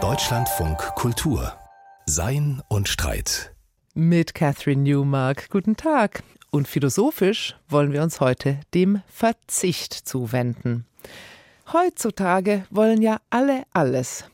Deutschlandfunk 0.00 0.78
Kultur 0.94 1.52
Sein 2.06 2.62
und 2.68 2.88
Streit 2.88 3.52
mit 3.92 4.34
Catherine 4.34 4.82
Newmark. 4.82 5.50
Guten 5.50 5.74
Tag. 5.74 6.22
Und 6.52 6.68
philosophisch 6.68 7.56
wollen 7.68 7.92
wir 7.92 8.04
uns 8.04 8.20
heute 8.20 8.60
dem 8.72 9.02
Verzicht 9.08 9.94
zuwenden. 9.94 10.86
Heutzutage 11.72 12.64
wollen 12.70 13.02
ja 13.02 13.18
alle 13.30 13.64
alles. 13.72 14.26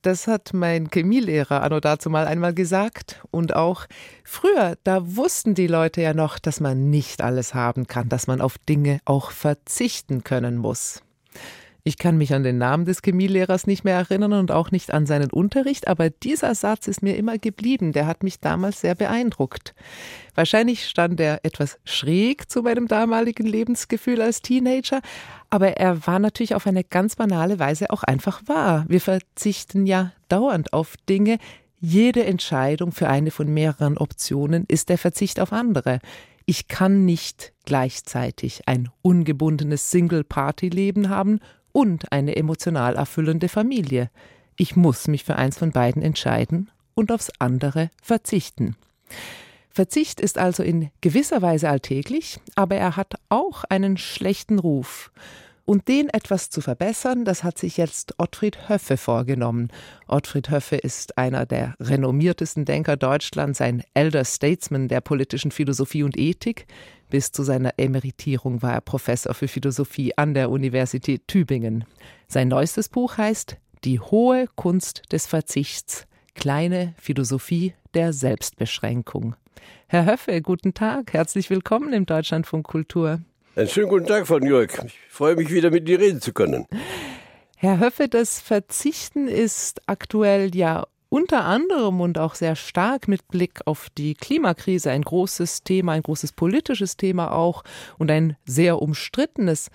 Das 0.00 0.26
hat 0.26 0.54
mein 0.54 0.88
Chemielehrer 0.90 1.62
anno 1.62 1.78
dazu 1.78 2.08
mal 2.08 2.26
einmal 2.26 2.54
gesagt. 2.54 3.20
Und 3.30 3.54
auch 3.54 3.84
früher, 4.24 4.78
da 4.84 5.14
wussten 5.14 5.54
die 5.54 5.66
Leute 5.66 6.00
ja 6.00 6.14
noch, 6.14 6.38
dass 6.38 6.58
man 6.58 6.88
nicht 6.88 7.20
alles 7.20 7.52
haben 7.52 7.86
kann, 7.86 8.08
dass 8.08 8.28
man 8.28 8.40
auf 8.40 8.56
Dinge 8.56 9.00
auch 9.04 9.30
verzichten 9.30 10.24
können 10.24 10.56
muss. 10.56 11.02
Ich 11.82 11.96
kann 11.98 12.18
mich 12.18 12.34
an 12.34 12.42
den 12.42 12.58
Namen 12.58 12.84
des 12.84 13.00
Chemielehrers 13.02 13.66
nicht 13.66 13.84
mehr 13.84 13.96
erinnern 13.96 14.34
und 14.34 14.50
auch 14.50 14.70
nicht 14.70 14.92
an 14.92 15.06
seinen 15.06 15.30
Unterricht, 15.30 15.88
aber 15.88 16.10
dieser 16.10 16.54
Satz 16.54 16.88
ist 16.88 17.02
mir 17.02 17.16
immer 17.16 17.38
geblieben. 17.38 17.92
Der 17.92 18.06
hat 18.06 18.22
mich 18.22 18.40
damals 18.40 18.80
sehr 18.80 18.94
beeindruckt. 18.94 19.74
Wahrscheinlich 20.34 20.86
stand 20.86 21.20
er 21.20 21.44
etwas 21.44 21.78
schräg 21.84 22.50
zu 22.50 22.62
meinem 22.62 22.86
damaligen 22.86 23.46
Lebensgefühl 23.46 24.20
als 24.20 24.42
Teenager, 24.42 25.00
aber 25.48 25.76
er 25.78 26.06
war 26.06 26.18
natürlich 26.18 26.54
auf 26.54 26.66
eine 26.66 26.84
ganz 26.84 27.16
banale 27.16 27.58
Weise 27.58 27.90
auch 27.90 28.02
einfach 28.02 28.42
wahr. 28.46 28.84
Wir 28.88 29.00
verzichten 29.00 29.86
ja 29.86 30.12
dauernd 30.28 30.72
auf 30.72 30.96
Dinge, 31.08 31.38
jede 31.80 32.24
Entscheidung 32.24 32.92
für 32.92 33.08
eine 33.08 33.30
von 33.30 33.48
mehreren 33.48 33.96
Optionen 33.96 34.66
ist 34.68 34.90
der 34.90 34.98
Verzicht 34.98 35.40
auf 35.40 35.52
andere. 35.52 36.00
Ich 36.44 36.68
kann 36.68 37.06
nicht 37.06 37.54
gleichzeitig 37.64 38.62
ein 38.66 38.90
ungebundenes 39.00 39.90
Single-Party-Leben 39.90 41.08
haben 41.08 41.40
und 41.72 42.12
eine 42.12 42.36
emotional 42.36 42.96
erfüllende 42.96 43.48
Familie. 43.48 44.10
Ich 44.56 44.76
muss 44.76 45.08
mich 45.08 45.24
für 45.24 45.36
eins 45.36 45.58
von 45.58 45.72
beiden 45.72 46.02
entscheiden 46.02 46.70
und 46.94 47.12
aufs 47.12 47.30
andere 47.38 47.90
verzichten. 48.02 48.76
Verzicht 49.70 50.20
ist 50.20 50.36
also 50.36 50.62
in 50.62 50.90
gewisser 51.00 51.42
Weise 51.42 51.68
alltäglich, 51.68 52.40
aber 52.56 52.74
er 52.76 52.96
hat 52.96 53.14
auch 53.28 53.64
einen 53.64 53.96
schlechten 53.96 54.58
Ruf. 54.58 55.12
Und 55.70 55.86
den 55.86 56.08
etwas 56.08 56.50
zu 56.50 56.62
verbessern, 56.62 57.24
das 57.24 57.44
hat 57.44 57.56
sich 57.56 57.76
jetzt 57.76 58.14
Ottfried 58.18 58.68
Höffe 58.68 58.96
vorgenommen. 58.96 59.68
Ottfried 60.08 60.50
Höffe 60.50 60.74
ist 60.74 61.16
einer 61.16 61.46
der 61.46 61.76
renommiertesten 61.78 62.64
Denker 62.64 62.96
Deutschlands, 62.96 63.60
ein 63.60 63.84
Elder 63.94 64.24
Statesman 64.24 64.88
der 64.88 65.00
politischen 65.00 65.52
Philosophie 65.52 66.02
und 66.02 66.18
Ethik. 66.18 66.66
Bis 67.08 67.30
zu 67.30 67.44
seiner 67.44 67.74
Emeritierung 67.76 68.62
war 68.62 68.72
er 68.72 68.80
Professor 68.80 69.32
für 69.32 69.46
Philosophie 69.46 70.12
an 70.18 70.34
der 70.34 70.50
Universität 70.50 71.28
Tübingen. 71.28 71.84
Sein 72.26 72.48
neuestes 72.48 72.88
Buch 72.88 73.16
heißt 73.16 73.56
Die 73.84 74.00
hohe 74.00 74.48
Kunst 74.56 75.02
des 75.12 75.28
Verzichts. 75.28 76.08
Kleine 76.34 76.94
Philosophie 76.98 77.74
der 77.94 78.12
Selbstbeschränkung. 78.12 79.36
Herr 79.86 80.04
Höffe, 80.04 80.42
guten 80.42 80.74
Tag. 80.74 81.12
Herzlich 81.12 81.48
willkommen 81.48 81.92
im 81.92 82.06
Deutschlandfunk 82.06 82.66
Kultur. 82.66 83.20
Einen 83.56 83.68
schönen 83.68 83.88
guten 83.88 84.06
Tag, 84.06 84.28
Frau 84.28 84.38
Jörg. 84.38 84.70
Ich 84.86 84.94
freue 85.08 85.34
mich 85.34 85.50
wieder 85.50 85.72
mit 85.72 85.88
Ihnen 85.88 86.00
reden 86.00 86.20
zu 86.20 86.32
können. 86.32 86.66
Herr 87.56 87.80
Höffe, 87.80 88.06
das 88.06 88.40
Verzichten 88.40 89.26
ist 89.26 89.82
aktuell 89.86 90.54
ja 90.54 90.86
unter 91.08 91.44
anderem 91.44 92.00
und 92.00 92.16
auch 92.16 92.36
sehr 92.36 92.54
stark 92.54 93.08
mit 93.08 93.26
Blick 93.26 93.66
auf 93.66 93.88
die 93.98 94.14
Klimakrise 94.14 94.92
ein 94.92 95.02
großes 95.02 95.64
Thema, 95.64 95.92
ein 95.92 96.02
großes 96.02 96.32
politisches 96.32 96.96
Thema 96.96 97.32
auch 97.32 97.64
und 97.98 98.12
ein 98.12 98.36
sehr 98.44 98.80
umstrittenes. 98.80 99.70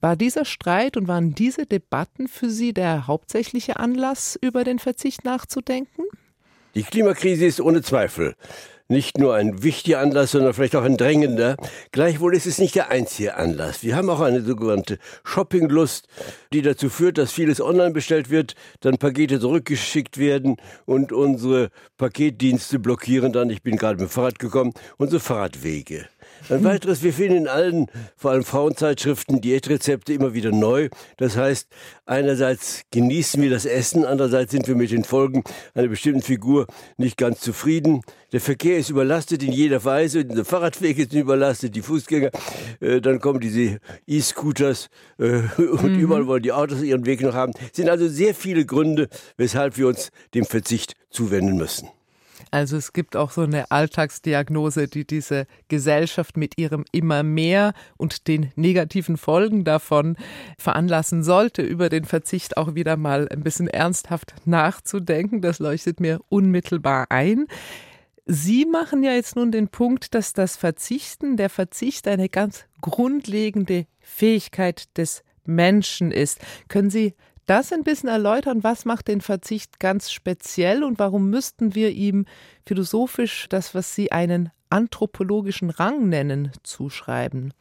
War 0.00 0.16
dieser 0.16 0.46
Streit 0.46 0.96
und 0.96 1.06
waren 1.06 1.34
diese 1.34 1.66
Debatten 1.66 2.28
für 2.28 2.48
Sie 2.48 2.72
der 2.72 3.06
hauptsächliche 3.06 3.76
Anlass, 3.76 4.38
über 4.40 4.64
den 4.64 4.78
Verzicht 4.78 5.24
nachzudenken? 5.24 6.04
Die 6.74 6.82
Klimakrise 6.82 7.44
ist 7.44 7.60
ohne 7.60 7.82
Zweifel 7.82 8.36
nicht 8.88 9.18
nur 9.18 9.34
ein 9.34 9.62
wichtiger 9.62 10.00
Anlass, 10.00 10.30
sondern 10.32 10.54
vielleicht 10.54 10.74
auch 10.74 10.82
ein 10.82 10.96
drängender. 10.96 11.56
Gleichwohl 11.92 12.34
ist 12.34 12.46
es 12.46 12.58
nicht 12.58 12.74
der 12.74 12.90
einzige 12.90 13.36
Anlass. 13.36 13.82
Wir 13.82 13.96
haben 13.96 14.08
auch 14.08 14.20
eine 14.20 14.40
sogenannte 14.40 14.98
Shoppinglust, 15.24 16.08
die 16.52 16.62
dazu 16.62 16.88
führt, 16.88 17.18
dass 17.18 17.30
vieles 17.30 17.60
online 17.60 17.92
bestellt 17.92 18.30
wird, 18.30 18.54
dann 18.80 18.96
Pakete 18.96 19.40
zurückgeschickt 19.40 20.16
werden 20.16 20.56
und 20.86 21.12
unsere 21.12 21.68
Paketdienste 21.98 22.78
blockieren 22.78 23.32
dann, 23.32 23.50
ich 23.50 23.62
bin 23.62 23.76
gerade 23.76 24.00
mit 24.00 24.08
dem 24.08 24.12
Fahrrad 24.12 24.38
gekommen, 24.38 24.72
unsere 24.96 25.20
Fahrradwege. 25.20 26.08
Ein 26.48 26.64
weiteres, 26.64 27.02
wir 27.02 27.12
finden 27.12 27.36
in 27.36 27.48
allen, 27.48 27.86
vor 28.16 28.30
allem 28.30 28.44
Frauenzeitschriften, 28.44 29.40
Diätrezepte 29.40 30.12
immer 30.14 30.32
wieder 30.32 30.50
neu. 30.50 30.88
Das 31.18 31.36
heißt, 31.36 31.68
einerseits 32.06 32.82
genießen 32.90 33.42
wir 33.42 33.50
das 33.50 33.66
Essen, 33.66 34.04
andererseits 34.04 34.52
sind 34.52 34.66
wir 34.66 34.74
mit 34.74 34.90
den 34.90 35.04
Folgen 35.04 35.44
einer 35.74 35.88
bestimmten 35.88 36.22
Figur 36.22 36.66
nicht 36.96 37.18
ganz 37.18 37.40
zufrieden. 37.40 38.00
Der 38.32 38.40
Verkehr 38.40 38.78
ist 38.78 38.90
überlastet 38.90 39.42
in 39.42 39.52
jeder 39.52 39.84
Weise, 39.84 40.24
der 40.24 40.44
Fahrradweg 40.44 40.98
ist 40.98 41.12
überlastet, 41.12 41.74
die 41.74 41.82
Fußgänger, 41.82 42.30
äh, 42.80 43.00
dann 43.00 43.20
kommen 43.20 43.40
diese 43.40 43.78
E-Scooters 44.06 44.88
äh, 45.18 45.24
und 45.58 45.92
mhm. 45.92 46.00
überall 46.00 46.26
wollen 46.26 46.42
die 46.42 46.52
Autos 46.52 46.82
ihren 46.82 47.04
Weg 47.06 47.20
noch 47.20 47.34
haben. 47.34 47.52
Es 47.70 47.76
sind 47.76 47.88
also 47.88 48.08
sehr 48.08 48.34
viele 48.34 48.64
Gründe, 48.64 49.08
weshalb 49.36 49.76
wir 49.76 49.88
uns 49.88 50.10
dem 50.34 50.44
Verzicht 50.44 50.94
zuwenden 51.10 51.56
müssen. 51.56 51.88
Also 52.50 52.76
es 52.76 52.92
gibt 52.92 53.16
auch 53.16 53.30
so 53.30 53.42
eine 53.42 53.70
Alltagsdiagnose, 53.70 54.88
die 54.88 55.06
diese 55.06 55.46
Gesellschaft 55.68 56.36
mit 56.36 56.58
ihrem 56.58 56.84
immer 56.92 57.22
mehr 57.22 57.74
und 57.96 58.28
den 58.28 58.52
negativen 58.56 59.16
Folgen 59.16 59.64
davon 59.64 60.16
veranlassen 60.58 61.22
sollte, 61.22 61.62
über 61.62 61.88
den 61.88 62.04
Verzicht 62.04 62.56
auch 62.56 62.74
wieder 62.74 62.96
mal 62.96 63.28
ein 63.28 63.42
bisschen 63.42 63.68
ernsthaft 63.68 64.34
nachzudenken. 64.44 65.40
Das 65.42 65.58
leuchtet 65.58 66.00
mir 66.00 66.20
unmittelbar 66.28 67.06
ein. 67.10 67.46
Sie 68.30 68.66
machen 68.66 69.02
ja 69.02 69.12
jetzt 69.12 69.36
nun 69.36 69.50
den 69.50 69.68
Punkt, 69.68 70.14
dass 70.14 70.34
das 70.34 70.56
Verzichten, 70.56 71.38
der 71.38 71.48
Verzicht 71.48 72.06
eine 72.06 72.28
ganz 72.28 72.66
grundlegende 72.82 73.86
Fähigkeit 74.00 74.96
des 74.98 75.24
Menschen 75.46 76.10
ist. 76.10 76.38
Können 76.68 76.90
Sie 76.90 77.14
das 77.48 77.72
ein 77.72 77.82
bisschen 77.82 78.08
erläutern, 78.08 78.62
was 78.62 78.84
macht 78.84 79.08
den 79.08 79.20
Verzicht 79.20 79.80
ganz 79.80 80.10
speziell 80.10 80.84
und 80.84 80.98
warum 80.98 81.30
müssten 81.30 81.74
wir 81.74 81.90
ihm 81.90 82.26
philosophisch 82.66 83.48
das, 83.48 83.74
was 83.74 83.94
Sie 83.94 84.12
einen 84.12 84.50
anthropologischen 84.70 85.70
Rang 85.70 86.08
nennen, 86.08 86.52
zuschreiben? 86.62 87.54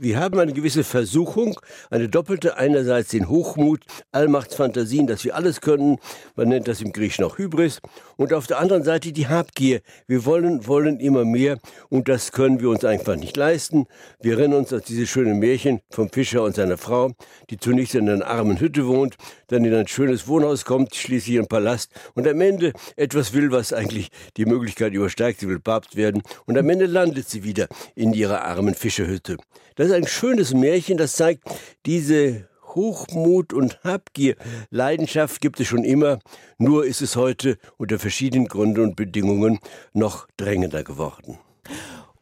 Wir 0.00 0.18
haben 0.18 0.40
eine 0.40 0.52
gewisse 0.52 0.82
Versuchung, 0.82 1.60
eine 1.88 2.08
doppelte, 2.08 2.56
einerseits 2.56 3.10
den 3.10 3.28
Hochmut, 3.28 3.84
Allmachtsfantasien, 4.10 5.06
dass 5.06 5.22
wir 5.22 5.36
alles 5.36 5.60
können, 5.60 5.98
man 6.34 6.48
nennt 6.48 6.66
das 6.66 6.80
im 6.80 6.92
Griechischen 6.92 7.24
auch 7.24 7.38
Hybris, 7.38 7.80
und 8.16 8.32
auf 8.32 8.48
der 8.48 8.58
anderen 8.58 8.82
Seite 8.82 9.12
die 9.12 9.28
Habgier. 9.28 9.82
Wir 10.08 10.24
wollen, 10.24 10.66
wollen 10.66 10.98
immer 10.98 11.24
mehr 11.24 11.58
und 11.90 12.08
das 12.08 12.32
können 12.32 12.60
wir 12.60 12.70
uns 12.70 12.84
einfach 12.84 13.14
nicht 13.14 13.36
leisten. 13.36 13.86
Wir 14.20 14.36
erinnern 14.36 14.60
uns 14.60 14.72
an 14.72 14.82
dieses 14.86 15.08
schöne 15.08 15.34
Märchen 15.34 15.80
vom 15.90 16.10
Fischer 16.10 16.42
und 16.42 16.56
seiner 16.56 16.76
Frau, 16.76 17.12
die 17.50 17.56
zunächst 17.56 17.94
in 17.94 18.08
einer 18.08 18.26
armen 18.26 18.58
Hütte 18.58 18.88
wohnt, 18.88 19.14
dann 19.46 19.64
in 19.64 19.74
ein 19.74 19.86
schönes 19.86 20.26
Wohnhaus 20.26 20.64
kommt, 20.64 20.96
schließlich 20.96 21.36
in 21.36 21.46
Palast 21.46 21.92
und 22.14 22.26
am 22.26 22.40
Ende 22.40 22.72
etwas 22.96 23.32
will, 23.32 23.52
was 23.52 23.72
eigentlich 23.72 24.08
die 24.36 24.44
Möglichkeit 24.44 24.92
übersteigt, 24.92 25.38
sie 25.38 25.48
will 25.48 25.60
Papst 25.60 25.94
werden 25.94 26.22
und 26.46 26.58
am 26.58 26.68
Ende 26.68 26.86
landet 26.86 27.28
sie 27.28 27.44
wieder 27.44 27.68
in 27.94 28.12
ihrer 28.12 28.42
armen 28.42 28.74
Fischerhütte. 28.74 29.36
Das 29.76 29.83
ist 29.86 29.92
ein 29.92 30.06
schönes 30.06 30.54
Märchen, 30.54 30.96
das 30.96 31.16
zeigt, 31.16 31.44
diese 31.86 32.48
Hochmut 32.74 33.52
und 33.52 33.82
Habgier, 33.84 34.36
Leidenschaft 34.70 35.40
gibt 35.40 35.60
es 35.60 35.66
schon 35.66 35.84
immer, 35.84 36.18
nur 36.58 36.84
ist 36.84 37.02
es 37.02 37.16
heute 37.16 37.58
unter 37.76 37.98
verschiedenen 37.98 38.48
Gründen 38.48 38.80
und 38.80 38.96
Bedingungen 38.96 39.58
noch 39.92 40.26
drängender 40.36 40.82
geworden. 40.82 41.38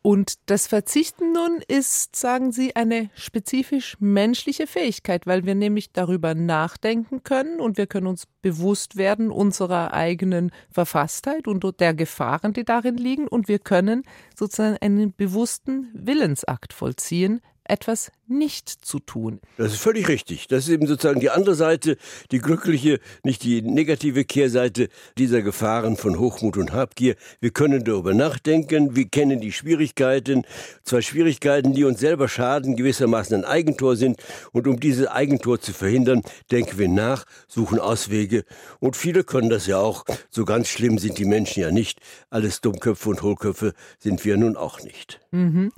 Und 0.05 0.51
das 0.51 0.67
Verzichten 0.67 1.33
nun 1.33 1.63
ist, 1.69 2.17
sagen 2.17 2.51
Sie, 2.51 2.75
eine 2.75 3.11
spezifisch 3.15 3.97
menschliche 4.01 4.67
Fähigkeit, 4.67 5.29
weil 5.29 5.47
wir 5.47 5.55
nämlich 5.55 5.93
darüber 5.93 6.35
nachdenken 6.35 7.23
können 7.23 7.61
und 7.61 7.79
wir 7.79 7.87
können 7.87 8.09
uns 8.09 8.27
bewusst 8.43 8.97
werden 8.97 9.31
unserer 9.31 9.95
eigenen 9.95 10.51
Verfasstheit 10.73 11.47
und 11.47 11.65
der 11.79 11.95
Gefahren, 11.95 12.53
die 12.53 12.65
darin 12.65 12.97
liegen 12.97 13.29
und 13.29 13.47
wir 13.47 13.61
können 13.61 14.03
sozusagen 14.37 14.77
einen 14.79 15.15
bewussten 15.15 15.89
Willensakt 15.95 16.73
vollziehen, 16.73 17.41
etwas 17.65 18.11
nicht 18.27 18.69
zu 18.69 18.99
tun. 18.99 19.41
Das 19.57 19.73
ist 19.73 19.81
völlig 19.81 20.09
richtig. 20.09 20.49
Das 20.49 20.65
ist 20.65 20.71
eben 20.71 20.87
sozusagen 20.87 21.21
die 21.21 21.31
andere 21.31 21.55
Seite, 21.55 21.97
die 22.31 22.39
glückliche, 22.39 22.99
nicht 23.23 23.43
die 23.43 23.63
negative 23.63 24.25
Kehrseite 24.25 24.89
dieser 25.19 25.43
Gefahren 25.43 25.97
von 25.97 26.19
Hochmut 26.19 26.57
und 26.57 26.73
Habgier. 26.73 27.15
Wir 27.41 27.51
können 27.51 27.85
darüber 27.85 28.15
nachdenken, 28.15 28.97
wir 28.97 29.09
kennen 29.09 29.41
die 29.41 29.53
Schwierigkeiten, 29.53 30.45
zwar 30.85 31.03
Schwierigkeiten, 31.03 31.75
die 31.75 31.85
uns 31.85 32.01
selber 32.01 32.29
schaden, 32.29 32.77
gewissermaßen 32.77 33.37
ein 33.37 33.45
Eigentor 33.45 33.97
sind. 33.97 34.23
Und 34.53 34.67
um 34.67 34.81
dieses 34.81 35.07
Eigentor 35.07 35.61
zu 35.61 35.73
verhindern, 35.73 36.23
denken 36.51 36.79
wir 36.79 36.89
nach, 36.89 37.25
suchen 37.49 37.79
Auswege. 37.79 38.45
Und 38.81 38.97
viele 38.97 39.25
können 39.25 39.51
das 39.51 39.67
ja 39.67 39.79
auch. 39.79 40.05
So 40.31 40.45
ganz 40.45 40.69
schlimm 40.69 40.99
sind 40.99 41.19
die 41.19 41.27
Menschen 41.27 41.61
ja 41.61 41.71
nicht. 41.71 42.01
Alles 42.31 42.61
Dummköpfe 42.61 43.11
und 43.11 43.23
Hohlköpfe 43.23 43.75
sind 43.99 44.25
wir 44.25 44.37
nun 44.37 44.57
auch 44.57 44.83
nicht. 44.83 45.21
Mhm. 45.33 45.73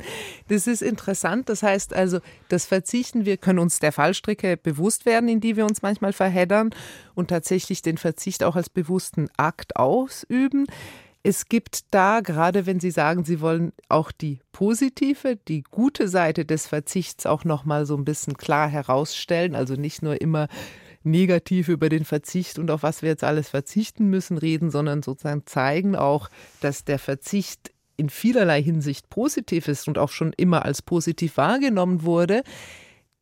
Das 0.49 0.67
ist 0.67 0.83
interessant. 0.83 1.49
Das 1.49 1.63
heißt, 1.63 1.74
heißt 1.75 1.93
also, 1.93 2.21
das 2.49 2.67
Verzichten, 2.67 3.25
wir 3.25 3.37
können 3.37 3.59
uns 3.59 3.81
der 3.81 3.93
Fallstricke 3.93 4.57
bewusst 4.57 5.07
werden, 5.07 5.29
in 5.29 5.41
die 5.41 5.57
wir 5.57 5.65
uns 5.65 5.83
manchmal 5.83 6.13
verheddern 6.13 6.71
und 7.15 7.29
tatsächlich 7.29 7.83
den 7.83 7.99
Verzicht 7.99 8.45
auch 8.45 8.57
als 8.57 8.71
bewussten 8.71 9.29
Akt 9.37 9.77
ausüben. 9.77 10.67
Es 11.23 11.49
gibt 11.49 11.93
da, 11.93 12.21
gerade 12.21 12.67
wenn 12.67 12.81
Sie 12.81 12.91
sagen, 12.91 13.25
Sie 13.25 13.41
wollen 13.41 13.73
auch 13.89 14.13
die 14.13 14.41
positive, 14.53 15.37
die 15.49 15.63
gute 15.63 16.07
Seite 16.07 16.45
des 16.45 16.67
Verzichts 16.67 17.27
auch 17.27 17.45
noch 17.45 17.65
mal 17.65 17.87
so 17.87 17.97
ein 17.97 18.05
bisschen 18.05 18.37
klar 18.37 18.69
herausstellen, 18.69 19.55
also 19.55 19.75
nicht 19.75 20.03
nur 20.03 20.21
immer 20.21 20.49
negativ 21.03 21.69
über 21.69 21.89
den 21.89 22.05
Verzicht 22.05 22.59
und 22.59 22.71
auf 22.71 22.83
was 22.83 23.03
wir 23.03 23.11
jetzt 23.11 23.25
alles 23.25 23.49
verzichten 23.49 24.09
müssen 24.09 24.39
reden, 24.39 24.71
sondern 24.71 25.03
sozusagen 25.03 25.43
zeigen 25.47 25.97
auch, 25.97 26.31
dass 26.61 26.85
der 26.85 26.99
Verzicht 26.99 27.74
in 27.97 28.09
vielerlei 28.09 28.63
Hinsicht 28.63 29.11
positiv 29.11 29.69
ist 29.69 29.89
und 29.89 29.99
auch 29.99 30.11
schon 30.11 30.33
immer 30.37 30.65
als 30.65 30.83
positiv 30.83 31.37
wahrgenommen 31.37 32.03
wurde. 32.03 32.43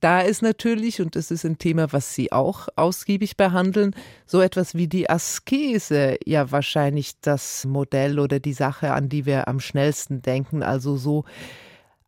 Da 0.00 0.20
ist 0.20 0.42
natürlich, 0.42 1.00
und 1.00 1.14
das 1.14 1.30
ist 1.30 1.44
ein 1.44 1.58
Thema, 1.58 1.92
was 1.92 2.12
Sie 2.12 2.32
auch 2.32 2.66
ausgiebig 2.74 3.36
behandeln, 3.36 3.94
so 4.26 4.40
etwas 4.40 4.74
wie 4.74 4.88
die 4.88 5.08
Askese 5.08 6.16
ja 6.26 6.50
wahrscheinlich 6.50 7.20
das 7.20 7.64
Modell 7.66 8.18
oder 8.18 8.40
die 8.40 8.52
Sache, 8.52 8.92
an 8.92 9.08
die 9.08 9.26
wir 9.26 9.46
am 9.46 9.60
schnellsten 9.60 10.20
denken. 10.20 10.64
Also 10.64 10.96
so 10.96 11.24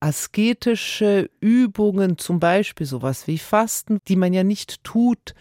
asketische 0.01 1.31
Übungen, 1.41 2.19
zum 2.19 2.41
Beispiel 2.41 2.87
sowas 2.87 3.29
wie 3.29 3.39
Fasten, 3.39 3.99
die 4.09 4.17
man 4.17 4.33
ja 4.33 4.43
nicht 4.43 4.83
tut, 4.83 5.35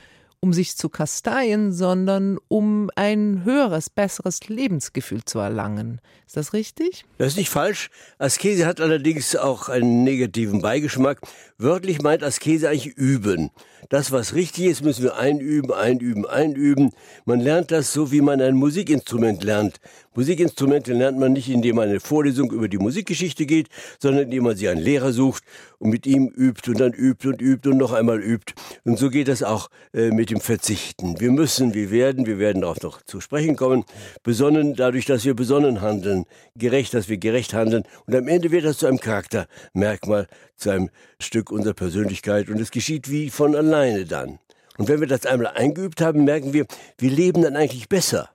um 0.43 0.51
sich 0.51 0.75
zu 0.75 0.89
kasteien, 0.89 1.71
sondern 1.71 2.37
um 2.49 2.89
ein 2.97 3.45
höheres, 3.45 3.89
besseres 3.89 4.49
Lebensgefühl 4.49 5.23
zu 5.23 5.39
erlangen. 5.39 6.01
Ist 6.27 6.35
das 6.35 6.51
richtig? 6.51 7.05
Das 7.17 7.29
ist 7.29 7.37
nicht 7.37 7.49
falsch. 7.49 7.89
Askese 8.17 8.65
hat 8.65 8.81
allerdings 8.81 9.37
auch 9.37 9.69
einen 9.69 10.03
negativen 10.03 10.61
Beigeschmack. 10.61 11.21
Wörtlich 11.57 12.01
meint 12.01 12.23
Askese 12.23 12.67
eigentlich 12.67 12.87
üben. 12.97 13.51
Das, 13.89 14.11
was 14.11 14.33
richtig 14.33 14.65
ist, 14.65 14.83
müssen 14.83 15.03
wir 15.03 15.17
einüben, 15.17 15.71
einüben, 15.71 16.25
einüben. 16.25 16.91
Man 17.25 17.39
lernt 17.39 17.71
das 17.71 17.93
so, 17.93 18.11
wie 18.11 18.21
man 18.21 18.41
ein 18.41 18.55
Musikinstrument 18.55 19.43
lernt. 19.43 19.79
Musikinstrumente 20.15 20.93
lernt 20.93 21.19
man 21.19 21.33
nicht, 21.33 21.49
indem 21.49 21.77
man 21.77 21.89
eine 21.89 21.99
Vorlesung 21.99 22.51
über 22.51 22.67
die 22.67 22.77
Musikgeschichte 22.77 23.45
geht, 23.45 23.69
sondern 23.99 24.25
indem 24.25 24.43
man 24.43 24.55
sich 24.55 24.69
einen 24.69 24.81
Lehrer 24.81 25.11
sucht 25.11 25.43
und 25.79 25.89
mit 25.89 26.05
ihm 26.05 26.27
übt 26.27 26.69
und 26.69 26.79
dann 26.79 26.93
übt 26.93 27.27
und 27.27 27.41
übt 27.41 27.69
und 27.69 27.77
noch 27.77 27.93
einmal 27.93 28.21
übt. 28.21 28.53
Und 28.83 28.97
so 28.97 29.09
geht 29.09 29.27
das 29.27 29.43
auch 29.43 29.69
äh, 29.93 30.11
mit 30.11 30.31
dem 30.33 30.41
Verzichten. 30.41 31.19
Wir 31.19 31.31
müssen, 31.31 31.73
wir 31.73 31.91
werden, 31.91 32.25
wir 32.25 32.39
werden 32.39 32.61
darauf 32.61 32.81
noch 32.81 33.01
zu 33.03 33.21
sprechen 33.21 33.55
kommen, 33.55 33.85
besonnen 34.23 34.75
dadurch, 34.75 35.05
dass 35.05 35.25
wir 35.25 35.35
besonnen 35.35 35.81
handeln, 35.81 36.25
gerecht, 36.55 36.93
dass 36.93 37.07
wir 37.07 37.17
gerecht 37.17 37.53
handeln. 37.53 37.83
Und 38.05 38.15
am 38.15 38.27
Ende 38.27 38.51
wird 38.51 38.65
das 38.65 38.79
zu 38.79 38.87
einem 38.87 38.99
Charaktermerkmal, 38.99 40.27
zu 40.57 40.71
einem 40.71 40.89
Stück 41.19 41.51
unserer 41.51 41.75
Persönlichkeit. 41.75 42.49
Und 42.49 42.59
es 42.59 42.71
geschieht 42.71 43.09
wie 43.09 43.29
von 43.29 43.55
alleine 43.55 44.05
dann. 44.05 44.39
Und 44.77 44.87
wenn 44.87 44.99
wir 44.99 45.07
das 45.07 45.25
einmal 45.25 45.53
eingeübt 45.53 46.01
haben, 46.01 46.23
merken 46.23 46.53
wir, 46.53 46.65
wir 46.97 47.11
leben 47.11 47.43
dann 47.43 47.55
eigentlich 47.55 47.87
besser. 47.87 48.29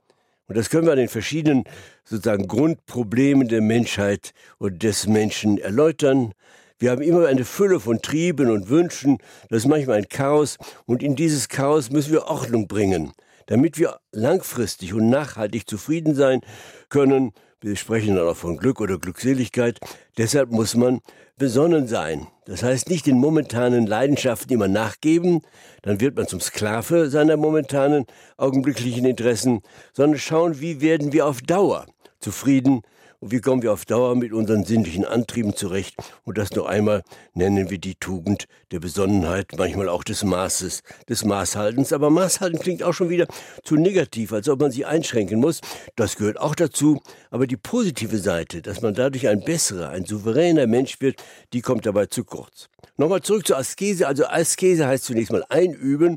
Und 0.46 0.56
das 0.56 0.70
können 0.70 0.86
wir 0.86 0.92
an 0.92 0.98
den 0.98 1.08
verschiedenen 1.08 1.64
sozusagen 2.04 2.46
Grundproblemen 2.46 3.48
der 3.48 3.60
Menschheit 3.60 4.32
und 4.58 4.82
des 4.82 5.06
Menschen 5.06 5.58
erläutern. 5.58 6.32
Wir 6.80 6.92
haben 6.92 7.02
immer 7.02 7.26
eine 7.26 7.44
Fülle 7.44 7.80
von 7.80 8.00
Trieben 8.00 8.50
und 8.50 8.69
Wünschen. 8.69 9.19
Das 9.48 9.64
ist 9.64 9.69
manchmal 9.69 9.98
ein 9.98 10.08
Chaos. 10.08 10.58
Und 10.86 11.02
in 11.02 11.16
dieses 11.16 11.48
Chaos 11.48 11.90
müssen 11.90 12.12
wir 12.12 12.26
Ordnung 12.26 12.69
bringen, 12.69 13.12
damit 13.46 13.78
wir 13.78 13.98
langfristig 14.12 14.94
und 14.94 15.10
nachhaltig 15.10 15.69
zufrieden 15.69 16.14
sein 16.14 16.40
können. 16.88 17.32
Wir 17.60 17.75
sprechen 17.75 18.14
dann 18.14 18.28
auch 18.28 18.36
von 18.36 18.56
Glück 18.56 18.80
oder 18.80 18.96
Glückseligkeit. 18.96 19.80
Deshalb 20.19 20.52
muss 20.52 20.76
man 20.76 21.00
besonnen 21.36 21.88
sein. 21.88 22.28
Das 22.44 22.62
heißt 22.62 22.88
nicht 22.88 23.06
den 23.06 23.19
momentanen 23.19 23.88
Leidenschaften 23.88 24.52
immer 24.52 24.69
nachgeben, 24.69 25.40
dann 25.82 26.00
wird 26.00 26.16
man 26.16 26.28
zum 26.28 26.40
Sklave 26.40 27.10
seiner 27.10 27.36
momentanen 27.36 28.06
augenblicklichen 28.36 29.04
Interessen, 29.04 29.62
sondern 29.92 30.20
schauen, 30.20 30.60
wie 30.60 30.80
werden 30.80 31.12
wir 31.12 31.26
auf 31.26 31.40
Dauer 31.40 31.86
zufrieden 32.20 32.82
und 33.20 33.32
wie 33.32 33.40
kommen 33.40 33.62
wir 33.62 33.72
auf 33.72 33.84
Dauer 33.84 34.14
mit 34.14 34.32
unseren 34.32 34.64
sinnlichen 34.64 35.04
Antrieben 35.04 35.56
zurecht? 35.56 35.96
Und 36.24 36.38
das 36.38 36.52
noch 36.52 36.66
einmal 36.66 37.02
nennen 37.34 37.68
wir 37.68 37.78
die 37.78 37.96
Tugend 37.96 38.46
der 38.70 38.78
Besonnenheit, 38.78 39.48
manchmal 39.56 39.88
auch 39.88 40.04
des 40.04 40.22
Maßes, 40.22 40.82
des 41.08 41.24
Maßhaltens. 41.24 41.92
Aber 41.92 42.10
Maßhalten 42.10 42.60
klingt 42.60 42.84
auch 42.84 42.94
schon 42.94 43.08
wieder 43.08 43.26
zu 43.64 43.74
negativ, 43.74 44.32
als 44.32 44.48
ob 44.48 44.60
man 44.60 44.70
sie 44.70 44.84
einschränken 44.84 45.40
muss. 45.40 45.60
Das 45.96 46.16
gehört 46.16 46.38
auch 46.38 46.54
dazu. 46.54 47.00
Aber 47.30 47.48
die 47.48 47.56
positive 47.56 48.18
Seite, 48.18 48.62
dass 48.62 48.82
man 48.82 48.94
dadurch 48.94 49.26
ein 49.26 49.40
besserer, 49.40 49.88
ein 49.88 50.04
souveräner 50.04 50.68
Mensch 50.68 51.00
wird, 51.00 51.20
die 51.52 51.60
kommt 51.60 51.86
dabei 51.86 52.06
zu 52.06 52.22
kurz. 52.22 52.68
Nochmal 52.96 53.22
zurück 53.22 53.46
zur 53.46 53.58
Askese. 53.58 54.08
Also 54.08 54.26
Askese 54.26 54.86
heißt 54.86 55.04
zunächst 55.04 55.30
mal 55.30 55.44
einüben. 55.48 56.16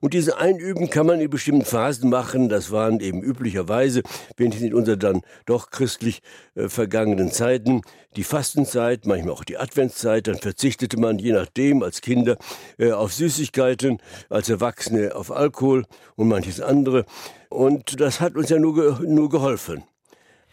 Und 0.00 0.14
diese 0.14 0.38
Einüben 0.38 0.88
kann 0.88 1.06
man 1.06 1.20
in 1.20 1.28
bestimmten 1.28 1.64
Phasen 1.64 2.08
machen. 2.08 2.48
Das 2.48 2.70
waren 2.70 3.00
eben 3.00 3.22
üblicherweise, 3.22 4.02
wenigstens 4.36 4.68
in 4.68 4.74
unserer 4.74 4.96
dann 4.96 5.22
doch 5.44 5.70
christlich 5.70 6.22
äh, 6.54 6.68
vergangenen 6.68 7.30
Zeiten, 7.30 7.82
die 8.16 8.24
Fastenzeit, 8.24 9.04
manchmal 9.04 9.34
auch 9.34 9.44
die 9.44 9.58
Adventszeit. 9.58 10.26
Dann 10.26 10.38
verzichtete 10.38 10.98
man 10.98 11.18
je 11.18 11.32
nachdem 11.32 11.82
als 11.82 12.00
Kinder 12.00 12.38
äh, 12.78 12.92
auf 12.92 13.12
Süßigkeiten, 13.12 13.98
als 14.30 14.48
Erwachsene 14.48 15.14
auf 15.14 15.30
Alkohol 15.30 15.84
und 16.16 16.28
manches 16.28 16.60
andere. 16.60 17.04
Und 17.50 18.00
das 18.00 18.20
hat 18.20 18.36
uns 18.36 18.48
ja 18.48 18.58
nur, 18.58 18.74
ge 18.74 19.06
nur 19.06 19.28
geholfen. 19.28 19.84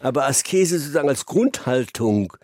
Aber 0.00 0.26
Askese 0.26 0.78
sozusagen 0.78 1.08
als 1.08 1.26
Grundhaltung 1.26 2.34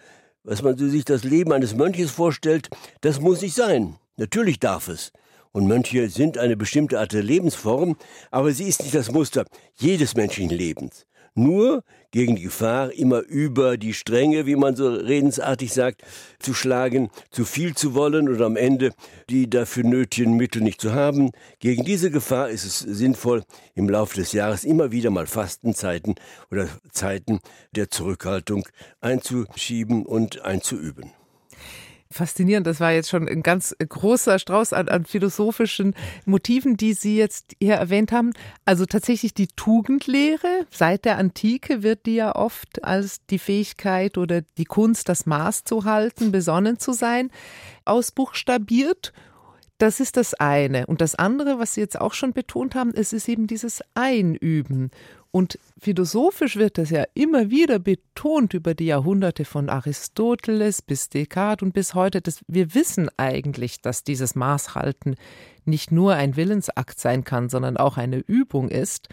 was 0.46 0.62
man 0.62 0.78
sich 0.78 1.04
das 1.04 1.24
Leben 1.24 1.52
eines 1.52 1.74
Mönches 1.74 2.10
vorstellt, 2.10 2.70
das 3.02 3.20
muss 3.20 3.42
nicht 3.42 3.54
sein. 3.54 3.96
Natürlich 4.16 4.58
darf 4.60 4.88
es. 4.88 5.12
Und 5.52 5.66
Mönche 5.66 6.08
sind 6.08 6.38
eine 6.38 6.56
bestimmte 6.56 7.00
Art 7.00 7.12
der 7.12 7.22
Lebensform, 7.22 7.96
aber 8.30 8.52
sie 8.52 8.64
ist 8.64 8.82
nicht 8.82 8.94
das 8.94 9.10
Muster 9.10 9.44
jedes 9.74 10.14
menschlichen 10.14 10.56
Lebens 10.56 11.06
nur 11.36 11.84
gegen 12.10 12.36
die 12.36 12.42
Gefahr, 12.42 12.92
immer 12.92 13.20
über 13.20 13.76
die 13.76 13.94
Stränge, 13.94 14.46
wie 14.46 14.56
man 14.56 14.76
so 14.76 14.88
redensartig 14.88 15.72
sagt, 15.72 16.02
zu 16.38 16.54
schlagen, 16.54 17.10
zu 17.30 17.44
viel 17.44 17.74
zu 17.74 17.94
wollen 17.94 18.28
oder 18.28 18.46
am 18.46 18.56
Ende 18.56 18.92
die 19.30 19.48
dafür 19.48 19.84
nötigen 19.84 20.36
Mittel 20.36 20.62
nicht 20.62 20.80
zu 20.80 20.92
haben. 20.92 21.30
Gegen 21.58 21.84
diese 21.84 22.10
Gefahr 22.10 22.48
ist 22.48 22.64
es 22.64 22.78
sinnvoll, 22.80 23.44
im 23.74 23.88
Laufe 23.88 24.16
des 24.16 24.32
Jahres 24.32 24.64
immer 24.64 24.92
wieder 24.92 25.10
mal 25.10 25.26
Fastenzeiten 25.26 26.14
oder 26.50 26.68
Zeiten 26.92 27.40
der 27.72 27.90
Zurückhaltung 27.90 28.66
einzuschieben 29.00 30.06
und 30.06 30.42
einzuüben. 30.42 31.12
Faszinierend, 32.10 32.66
das 32.66 32.78
war 32.78 32.92
jetzt 32.92 33.10
schon 33.10 33.28
ein 33.28 33.42
ganz 33.42 33.74
großer 33.78 34.38
Strauß 34.38 34.72
an, 34.72 34.88
an, 34.88 35.04
philosophischen 35.04 35.94
Motiven, 36.24 36.76
die 36.76 36.92
Sie 36.92 37.16
jetzt 37.16 37.54
hier 37.60 37.74
erwähnt 37.74 38.12
haben. 38.12 38.32
Also 38.64 38.86
tatsächlich 38.86 39.34
die 39.34 39.48
Tugendlehre. 39.48 40.66
Seit 40.70 41.04
der 41.04 41.18
Antike 41.18 41.82
wird 41.82 42.06
die 42.06 42.14
ja 42.14 42.36
oft 42.36 42.84
als 42.84 43.26
die 43.26 43.40
Fähigkeit 43.40 44.18
oder 44.18 44.42
die 44.56 44.64
Kunst, 44.64 45.08
das 45.08 45.26
Maß 45.26 45.64
zu 45.64 45.84
halten, 45.84 46.30
besonnen 46.30 46.78
zu 46.78 46.92
sein, 46.92 47.30
ausbuchstabiert. 47.84 49.12
Das 49.78 50.00
ist 50.00 50.16
das 50.16 50.34
eine. 50.34 50.86
Und 50.86 51.00
das 51.00 51.16
andere, 51.16 51.58
was 51.58 51.74
Sie 51.74 51.80
jetzt 51.80 52.00
auch 52.00 52.14
schon 52.14 52.32
betont 52.32 52.74
haben, 52.74 52.92
es 52.94 53.12
ist 53.12 53.28
eben 53.28 53.46
dieses 53.46 53.82
Einüben. 53.94 54.90
Und 55.30 55.58
philosophisch 55.78 56.56
wird 56.56 56.78
das 56.78 56.90
ja 56.90 57.04
immer 57.14 57.50
wieder 57.50 57.78
betont 57.78 58.54
über 58.54 58.74
die 58.74 58.86
Jahrhunderte 58.86 59.44
von 59.44 59.68
Aristoteles 59.68 60.82
bis 60.82 61.08
Descartes 61.08 61.64
und 61.64 61.72
bis 61.72 61.94
heute. 61.94 62.20
Dass 62.20 62.40
wir 62.48 62.74
wissen 62.74 63.10
eigentlich, 63.16 63.80
dass 63.82 64.04
dieses 64.04 64.34
Maßhalten 64.34 65.16
nicht 65.64 65.92
nur 65.92 66.14
ein 66.14 66.36
Willensakt 66.36 66.98
sein 66.98 67.24
kann, 67.24 67.48
sondern 67.48 67.76
auch 67.76 67.96
eine 67.96 68.18
Übung 68.18 68.68
ist. 68.68 69.08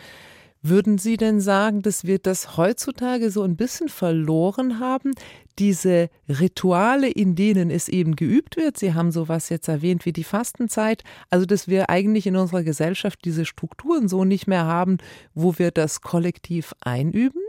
Würden 0.65 0.97
Sie 0.97 1.17
denn 1.17 1.41
sagen, 1.41 1.81
dass 1.81 2.05
wir 2.05 2.19
das 2.19 2.55
heutzutage 2.55 3.31
so 3.31 3.43
ein 3.43 3.57
bisschen 3.57 3.89
verloren 3.89 4.79
haben? 4.79 5.11
Diese 5.59 6.09
Rituale, 6.29 7.09
in 7.09 7.35
denen 7.35 7.69
es 7.69 7.89
eben 7.89 8.15
geübt 8.15 8.55
wird, 8.55 8.77
Sie 8.77 8.93
haben 8.93 9.11
sowas 9.11 9.49
jetzt 9.49 9.67
erwähnt 9.67 10.05
wie 10.05 10.13
die 10.13 10.23
Fastenzeit, 10.23 11.03
also 11.29 11.45
dass 11.45 11.67
wir 11.67 11.89
eigentlich 11.89 12.27
in 12.27 12.37
unserer 12.37 12.63
Gesellschaft 12.63 13.19
diese 13.25 13.43
Strukturen 13.43 14.07
so 14.07 14.23
nicht 14.23 14.47
mehr 14.47 14.63
haben, 14.63 14.99
wo 15.33 15.59
wir 15.59 15.71
das 15.71 15.99
kollektiv 15.99 16.73
einüben? 16.79 17.42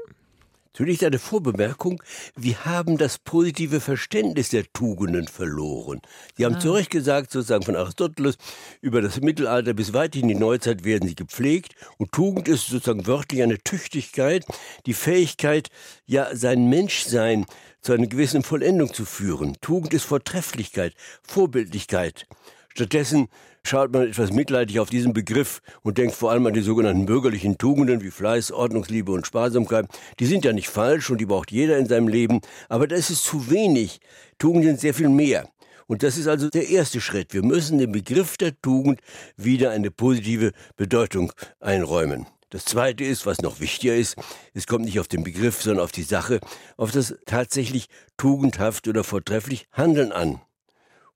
Zunächst 0.74 1.04
eine 1.04 1.20
Vorbemerkung. 1.20 2.02
Wir 2.34 2.64
haben 2.64 2.98
das 2.98 3.18
positive 3.18 3.80
Verständnis 3.80 4.48
der 4.48 4.64
Tugenden 4.72 5.28
verloren. 5.28 6.00
Sie 6.36 6.44
haben 6.44 6.56
ah. 6.56 6.58
zu 6.58 6.72
Recht 6.72 6.90
gesagt, 6.90 7.30
sozusagen 7.30 7.62
von 7.62 7.76
Aristoteles, 7.76 8.36
über 8.80 9.00
das 9.00 9.20
Mittelalter 9.20 9.72
bis 9.72 9.92
weit 9.92 10.16
in 10.16 10.26
die 10.26 10.34
Neuzeit 10.34 10.84
werden 10.84 11.08
sie 11.08 11.14
gepflegt. 11.14 11.76
Und 11.98 12.10
Tugend 12.10 12.48
ist 12.48 12.66
sozusagen 12.66 13.06
wörtlich 13.06 13.44
eine 13.44 13.58
Tüchtigkeit, 13.58 14.44
die 14.84 14.94
Fähigkeit, 14.94 15.68
ja, 16.06 16.34
sein 16.34 16.68
Menschsein 16.68 17.46
zu 17.80 17.92
einer 17.92 18.08
gewissen 18.08 18.42
Vollendung 18.42 18.92
zu 18.92 19.04
führen. 19.04 19.56
Tugend 19.60 19.94
ist 19.94 20.04
Vortrefflichkeit, 20.04 20.94
Vorbildlichkeit. 21.22 22.26
Stattdessen 22.70 23.28
schaut 23.64 23.92
man 23.92 24.08
etwas 24.08 24.32
mitleidig 24.32 24.78
auf 24.78 24.90
diesen 24.90 25.12
Begriff 25.12 25.60
und 25.82 25.98
denkt 25.98 26.14
vor 26.14 26.30
allem 26.30 26.46
an 26.46 26.54
die 26.54 26.60
sogenannten 26.60 27.06
bürgerlichen 27.06 27.58
Tugenden 27.58 28.02
wie 28.02 28.10
Fleiß, 28.10 28.52
Ordnungsliebe 28.52 29.10
und 29.10 29.26
Sparsamkeit. 29.26 29.86
Die 30.20 30.26
sind 30.26 30.44
ja 30.44 30.52
nicht 30.52 30.68
falsch 30.68 31.10
und 31.10 31.18
die 31.20 31.26
braucht 31.26 31.50
jeder 31.50 31.78
in 31.78 31.86
seinem 31.86 32.08
Leben, 32.08 32.40
aber 32.68 32.86
das 32.86 33.10
ist 33.10 33.24
zu 33.24 33.50
wenig. 33.50 34.00
Tugenden 34.38 34.70
sind 34.70 34.80
sehr 34.80 34.94
viel 34.94 35.08
mehr. 35.08 35.48
Und 35.86 36.02
das 36.02 36.16
ist 36.16 36.28
also 36.28 36.48
der 36.48 36.68
erste 36.68 37.00
Schritt. 37.00 37.34
Wir 37.34 37.42
müssen 37.42 37.78
dem 37.78 37.92
Begriff 37.92 38.36
der 38.36 38.58
Tugend 38.60 39.00
wieder 39.36 39.70
eine 39.70 39.90
positive 39.90 40.52
Bedeutung 40.76 41.32
einräumen. 41.60 42.26
Das 42.50 42.64
Zweite 42.64 43.04
ist, 43.04 43.26
was 43.26 43.42
noch 43.42 43.60
wichtiger 43.60 43.96
ist, 43.96 44.16
es 44.54 44.66
kommt 44.66 44.84
nicht 44.84 45.00
auf 45.00 45.08
den 45.08 45.24
Begriff, 45.24 45.60
sondern 45.60 45.84
auf 45.84 45.92
die 45.92 46.04
Sache, 46.04 46.40
auf 46.76 46.92
das 46.92 47.16
tatsächlich 47.26 47.88
tugendhaft 48.16 48.86
oder 48.86 49.02
vortrefflich 49.02 49.66
Handeln 49.72 50.12
an. 50.12 50.40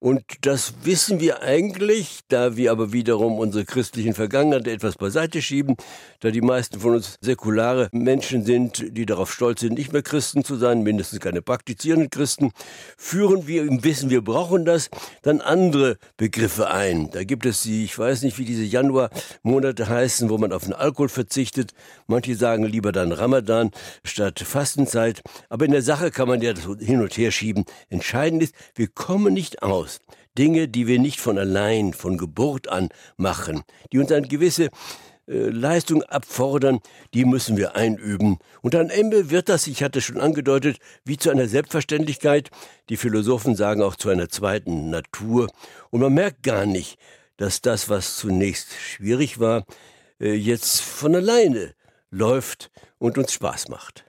Und 0.00 0.22
das 0.42 0.74
wissen 0.84 1.18
wir 1.18 1.42
eigentlich, 1.42 2.20
da 2.28 2.56
wir 2.56 2.70
aber 2.70 2.92
wiederum 2.92 3.40
unsere 3.40 3.64
christlichen 3.64 4.14
Vergangenheit 4.14 4.68
etwas 4.68 4.94
beiseite 4.94 5.42
schieben, 5.42 5.76
da 6.20 6.30
die 6.30 6.40
meisten 6.40 6.78
von 6.78 6.94
uns 6.94 7.16
säkulare 7.20 7.88
Menschen 7.90 8.44
sind, 8.44 8.96
die 8.96 9.06
darauf 9.06 9.32
stolz 9.32 9.60
sind, 9.60 9.74
nicht 9.74 9.92
mehr 9.92 10.02
Christen 10.02 10.44
zu 10.44 10.54
sein, 10.54 10.84
mindestens 10.84 11.18
keine 11.18 11.42
praktizierenden 11.42 12.10
Christen, 12.10 12.52
führen 12.96 13.48
wir 13.48 13.62
im 13.62 13.82
Wissen, 13.82 14.08
wir 14.08 14.22
brauchen 14.22 14.64
das, 14.64 14.88
dann 15.22 15.40
andere 15.40 15.98
Begriffe 16.16 16.70
ein. 16.70 17.10
Da 17.10 17.24
gibt 17.24 17.44
es 17.44 17.62
die, 17.62 17.82
ich 17.82 17.98
weiß 17.98 18.22
nicht, 18.22 18.38
wie 18.38 18.44
diese 18.44 18.62
Januarmonate 18.62 19.88
heißen, 19.88 20.30
wo 20.30 20.38
man 20.38 20.52
auf 20.52 20.62
den 20.62 20.74
Alkohol 20.74 21.08
verzichtet. 21.08 21.72
Manche 22.06 22.36
sagen 22.36 22.62
lieber 22.62 22.92
dann 22.92 23.10
Ramadan 23.10 23.72
statt 24.04 24.38
Fastenzeit. 24.38 25.22
Aber 25.48 25.64
in 25.64 25.72
der 25.72 25.82
Sache 25.82 26.12
kann 26.12 26.28
man 26.28 26.40
ja 26.40 26.52
das 26.52 26.68
hin 26.78 27.00
und 27.00 27.16
her 27.16 27.32
schieben. 27.32 27.64
Entscheidend 27.88 28.44
ist, 28.44 28.54
wir 28.76 28.86
kommen 28.86 29.34
nicht 29.34 29.64
aus 29.64 29.87
aus. 29.88 30.00
Dinge, 30.36 30.68
die 30.68 30.86
wir 30.86 30.98
nicht 30.98 31.20
von 31.20 31.38
allein, 31.38 31.92
von 31.92 32.16
Geburt 32.16 32.68
an 32.68 32.90
machen, 33.16 33.62
die 33.92 33.98
uns 33.98 34.12
eine 34.12 34.28
gewisse 34.28 34.66
äh, 35.26 35.48
Leistung 35.48 36.04
abfordern, 36.04 36.78
die 37.12 37.24
müssen 37.24 37.56
wir 37.56 37.74
einüben. 37.74 38.38
Und 38.62 38.76
am 38.76 38.88
Ende 38.88 39.30
wird 39.30 39.48
das, 39.48 39.66
ich 39.66 39.82
hatte 39.82 40.00
schon 40.00 40.20
angedeutet, 40.20 40.78
wie 41.04 41.16
zu 41.16 41.30
einer 41.30 41.48
Selbstverständlichkeit. 41.48 42.50
Die 42.88 42.96
Philosophen 42.96 43.56
sagen 43.56 43.82
auch 43.82 43.96
zu 43.96 44.10
einer 44.10 44.28
zweiten 44.28 44.90
Natur. 44.90 45.48
Und 45.90 46.00
man 46.00 46.14
merkt 46.14 46.44
gar 46.44 46.66
nicht, 46.66 46.98
dass 47.36 47.60
das, 47.60 47.88
was 47.88 48.16
zunächst 48.16 48.72
schwierig 48.72 49.40
war, 49.40 49.64
äh, 50.20 50.34
jetzt 50.34 50.80
von 50.82 51.16
alleine 51.16 51.74
läuft 52.10 52.70
und 52.98 53.18
uns 53.18 53.32
Spaß 53.32 53.68
macht. 53.68 54.04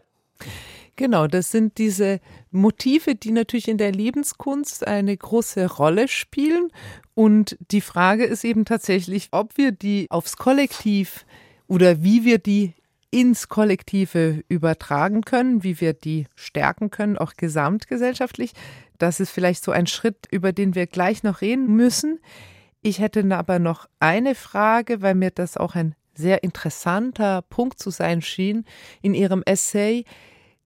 Genau, 1.00 1.27
das 1.27 1.50
sind 1.50 1.77
diese 1.77 2.20
Motive, 2.51 3.15
die 3.15 3.32
natürlich 3.32 3.70
in 3.70 3.77
der 3.77 3.94
Lebenskunst 3.94 4.86
eine 4.86 5.15
große 5.15 5.65
Rolle 5.65 6.10
spielen. 6.10 6.74
Und 7.13 7.58
die 7.72 7.79
Frage 7.79 8.25
ist 8.25 8.44
eben 8.44 8.65
tatsächlich, 8.65 9.29
ob 9.32 9.58
wir 9.58 9.72
die 9.72 10.08
aufs 10.10 10.36
Kollektiv 10.36 11.25
oder 11.68 12.03
wie 12.03 12.25
wir 12.25 12.38
die 12.38 12.74
ins 13.12 13.48
Kollektive 13.48 14.44
übertragen 14.50 15.22
können, 15.22 15.63
wie 15.63 15.79
wir 15.79 15.94
die 15.94 16.25
stärken 16.36 16.91
können, 16.91 17.18
auch 17.18 17.36
gesamtgesellschaftlich. 17.36 18.51
Das 18.98 19.22
ist 19.22 19.29
vielleicht 19.29 19.63
so 19.63 19.72
ein 19.72 19.88
Schritt, 19.88 20.27
über 20.32 20.51
den 20.51 20.75
wir 20.75 20.86
gleich 20.86 21.24
noch 21.24 21.39
reden 21.39 21.77
müssen. 21.77 22.20
Ich 22.82 23.00
hätte 23.00 23.24
aber 23.38 23.60
noch 23.60 23.88
eine 24.01 24.36
Frage, 24.36 25.01
weil 25.01 25.15
mir 25.15 25.32
das 25.32 25.56
auch 25.56 25.75
ein 25.75 25.96
sehr 26.13 26.44
interessanter 26.44 27.41
Punkt 27.44 27.79
zu 27.79 27.89
sein 27.89 28.22
schien 28.22 28.65
in 29.01 29.13
Ihrem 29.13 29.44
Essay. 29.46 30.03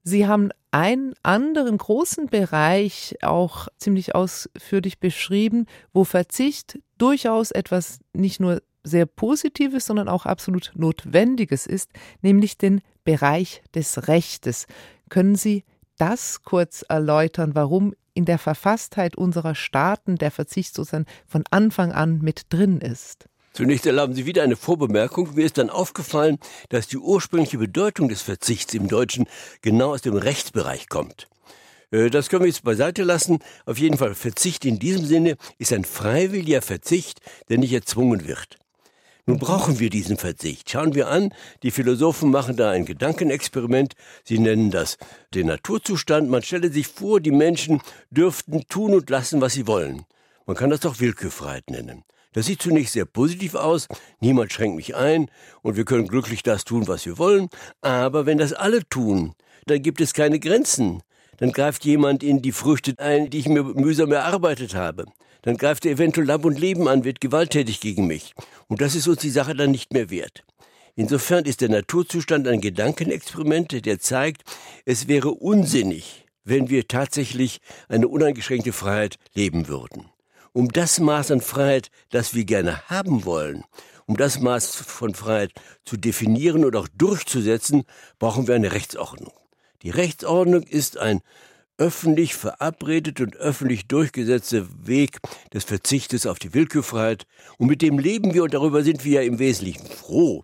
Sie 0.04 0.28
haben 0.28 0.50
einen 0.72 1.14
anderen 1.24 1.78
großen 1.78 2.28
Bereich 2.28 3.16
auch 3.22 3.68
ziemlich 3.78 4.16
ausführlich 4.16 5.00
beschrieben, 5.00 5.66
wo 5.94 6.04
Verzicht 6.04 6.80
durchaus 6.98 7.52
etwas 7.52 8.00
nicht 8.12 8.40
nur 8.40 8.62
sehr 8.84 9.06
Positives, 9.06 9.86
sondern 9.86 10.10
auch 10.10 10.26
absolut 10.26 10.74
Notwendiges 10.76 11.66
ist, 11.68 11.90
nämlich 12.22 12.58
den 12.58 12.82
Bereich 13.06 13.64
des 13.74 14.08
Rechtes. 14.08 14.68
Können 15.10 15.36
Sie 15.36 15.64
das 15.98 16.44
kurz 16.44 16.84
erläutern, 16.88 17.56
warum 17.56 17.94
in 18.14 18.26
der 18.26 18.40
Verfasstheit 18.40 19.16
unserer 19.16 19.56
Staaten 19.56 20.18
der 20.18 20.32
Verzicht 20.32 20.76
sozusagen 20.76 21.06
von 21.26 21.44
Anfang 21.50 21.94
an 21.94 22.20
mit 22.20 22.48
drin 22.50 22.82
ist? 22.82 23.30
Zunächst 23.54 23.86
erlauben 23.86 24.16
Sie 24.16 24.26
wieder 24.26 24.42
eine 24.42 24.56
Vorbemerkung. 24.56 25.36
Mir 25.36 25.46
ist 25.46 25.60
dann 25.60 25.70
aufgefallen, 25.70 26.40
dass 26.70 26.88
die 26.88 26.98
ursprüngliche 26.98 27.60
Bedeutung 27.60 28.10
des 28.10 28.24
Verzichts 28.24 28.74
im 28.74 28.88
Deutschen 28.88 29.28
genau 29.62 29.94
aus 29.94 30.02
dem 30.02 30.16
Rechtsbereich 30.16 30.90
kommt. 30.90 31.28
Äh, 31.92 32.10
das 32.10 32.30
können 32.30 32.42
wir 32.42 32.50
jetzt 32.50 32.64
beiseite 32.64 33.04
lassen. 33.04 33.40
Auf 33.68 33.78
jeden 33.78 34.00
Fall, 34.00 34.16
Verzicht 34.16 34.66
in 34.66 34.80
diesem 34.80 35.06
Sinne 35.06 35.38
ist 35.60 35.72
ein 35.72 35.86
freiwilliger 35.86 36.64
Verzicht, 36.64 37.22
der 37.50 37.60
nicht 37.60 37.74
erzwungen 37.74 38.28
wird. 38.28 38.58
Nun 39.26 39.38
brauchen 39.38 39.80
wir 39.80 39.90
diesen 39.90 40.18
Verzicht. 40.18 40.70
Schauen 40.70 40.96
wir 40.96 41.08
an, 41.08 41.34
die 41.62 41.72
Philosophen 41.72 42.32
machen 42.32 42.58
da 42.58 42.72
ein 42.72 42.86
Gedankenexperiment. 42.86 43.94
Sie 44.26 44.40
nennen 44.40 44.72
das 44.72 44.98
den 45.34 45.48
Naturzustand. 45.48 46.30
Man 46.30 46.42
stelle 46.42 46.72
sich 46.72 46.88
vor, 46.88 47.22
die 47.22 47.32
Menschen 47.32 47.82
dürften 48.10 48.68
tun 48.68 48.96
und 48.96 49.10
lassen, 49.10 49.40
was 49.40 49.54
sie 49.54 49.68
wollen. 49.68 50.06
Man 50.46 50.58
kann 50.58 50.72
das 50.72 50.86
auch 50.86 51.00
Willkürfreiheit 51.00 51.70
nennen. 51.70 52.04
Das 52.34 52.48
sieht 52.48 52.62
zunächst 52.62 52.94
sehr 52.94 53.06
positiv 53.06 53.56
aus, 53.56 53.88
niemand 54.20 54.52
schränkt 54.52 54.76
mich 54.76 54.96
ein 54.96 55.30
und 55.62 55.78
wir 55.78 55.86
können 55.86 56.08
glücklich 56.08 56.44
das 56.44 56.66
tun, 56.66 56.88
was 56.88 57.06
wir 57.06 57.18
wollen, 57.18 57.48
aber 57.82 58.26
wenn 58.26 58.40
das 58.40 58.54
alle 58.54 58.88
tun, 58.90 59.34
dann 59.68 59.82
gibt 59.82 60.02
es 60.02 60.14
keine 60.14 60.40
Grenzen. 60.40 61.02
Dann 61.38 61.52
greift 61.52 61.86
jemand 61.86 62.24
in 62.24 62.42
die 62.42 62.52
Früchte 62.52 62.94
ein, 62.98 63.30
die 63.30 63.40
ich 63.40 63.48
mir 63.48 63.64
mühsam 63.64 64.12
erarbeitet 64.12 64.76
habe. 64.76 65.06
Dann 65.42 65.58
greift 65.58 65.86
er 65.86 65.94
eventuell 65.94 66.28
Leib 66.28 66.46
und 66.46 66.60
Leben 66.60 66.88
an, 66.88 67.04
wird 67.04 67.22
gewalttätig 67.22 67.80
gegen 67.80 68.08
mich. 68.08 68.34
Und 68.68 68.82
das 68.82 68.96
ist 68.96 69.08
uns 69.08 69.20
die 69.20 69.30
Sache 69.30 69.56
dann 69.56 69.72
nicht 69.72 69.94
mehr 69.94 70.10
wert. 70.10 70.44
Insofern 70.96 71.46
ist 71.46 71.62
der 71.62 71.70
Naturzustand 71.70 72.48
ein 72.48 72.62
Gedankenexperiment, 72.62 73.86
der 73.86 74.00
zeigt, 74.00 74.44
es 74.86 75.08
wäre 75.08 75.32
unsinnig, 75.32 76.26
wenn 76.44 76.70
wir 76.70 76.88
tatsächlich 76.88 77.60
eine 77.90 78.08
uneingeschränkte 78.08 78.74
Freiheit 78.74 79.18
leben 79.34 79.68
würden 79.68 80.13
um 80.54 80.70
das 80.70 81.00
Maß 81.00 81.32
an 81.32 81.42
Freiheit, 81.42 81.90
das 82.10 82.34
wir 82.34 82.46
gerne 82.46 82.88
haben 82.90 83.26
wollen, 83.26 83.64
um 84.06 84.18
das 84.18 84.40
Maß 84.40 84.76
von 84.76 85.14
Freiheit 85.14 85.52
zu 85.84 85.98
definieren 85.98 86.64
und 86.64 86.76
auch 86.76 86.88
durchzusetzen, 86.96 87.84
brauchen 88.20 88.48
wir 88.48 88.56
eine 88.56 88.72
Rechtsordnung. 88.72 89.34
Die 89.82 89.90
Rechtsordnung 89.90 90.64
ist 90.64 90.98
ein 90.98 91.22
öffentlich 91.78 92.36
verabredet 92.36 93.20
und 93.20 93.36
öffentlich 93.36 93.88
durchgesetzter 93.88 94.68
Weg 94.86 95.18
des 95.54 95.64
Verzichtes 95.64 96.26
auf 96.26 96.40
die 96.40 96.54
Willkürfreiheit. 96.54 97.26
Und 97.58 97.68
mit 97.68 97.82
dem 97.82 98.00
leben 98.00 98.34
wir 98.34 98.44
und 98.44 98.54
darüber 98.54 98.84
sind 98.84 99.04
wir 99.04 99.22
ja 99.22 99.28
im 99.28 99.40
Wesentlichen 99.40 99.88
froh. 99.88 100.44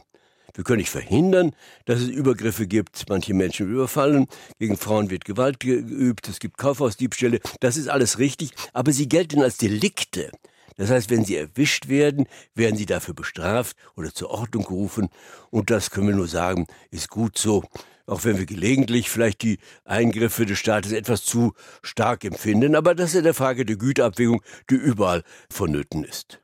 Wir 0.53 0.63
können 0.63 0.79
nicht 0.79 0.89
verhindern, 0.89 1.51
dass 1.85 2.01
es 2.01 2.07
Übergriffe 2.07 2.67
gibt. 2.67 3.05
Manche 3.09 3.33
Menschen 3.33 3.71
überfallen, 3.71 4.27
gegen 4.57 4.77
Frauen 4.77 5.09
wird 5.09 5.25
Gewalt 5.25 5.59
geübt, 5.59 6.27
es 6.27 6.39
gibt 6.39 6.57
Kaufhausdiebstähle. 6.57 7.39
Das 7.59 7.77
ist 7.77 7.87
alles 7.87 8.19
richtig, 8.19 8.51
aber 8.73 8.91
sie 8.91 9.07
gelten 9.07 9.41
als 9.41 9.57
Delikte. 9.57 10.31
Das 10.79 10.89
heißt, 10.89 11.09
wenn 11.09 11.25
sie 11.25 11.35
erwischt 11.35 11.89
werden, 11.89 12.25
werden 12.55 12.77
sie 12.77 12.85
dafür 12.85 13.13
bestraft 13.13 13.75
oder 13.97 14.13
zur 14.13 14.31
Ordnung 14.31 14.63
gerufen. 14.63 15.09
Und 15.49 15.69
das 15.71 15.91
können 15.91 16.07
wir 16.07 16.15
nur 16.15 16.29
sagen, 16.29 16.67
ist 16.89 17.09
gut 17.09 17.37
so. 17.37 17.65
Auch 18.05 18.23
wenn 18.23 18.37
wir 18.37 18.45
gelegentlich 18.45 19.09
vielleicht 19.09 19.43
die 19.43 19.59
Eingriffe 19.83 20.45
des 20.45 20.57
Staates 20.57 20.93
etwas 20.93 21.23
zu 21.25 21.53
stark 21.83 22.23
empfinden. 22.23 22.75
Aber 22.75 22.95
das 22.95 23.13
ist 23.13 23.17
eine 23.17 23.33
Frage 23.33 23.65
der 23.65 23.75
Güterabwägung, 23.75 24.41
die 24.69 24.75
überall 24.75 25.23
vonnöten 25.51 26.05
ist. 26.05 26.39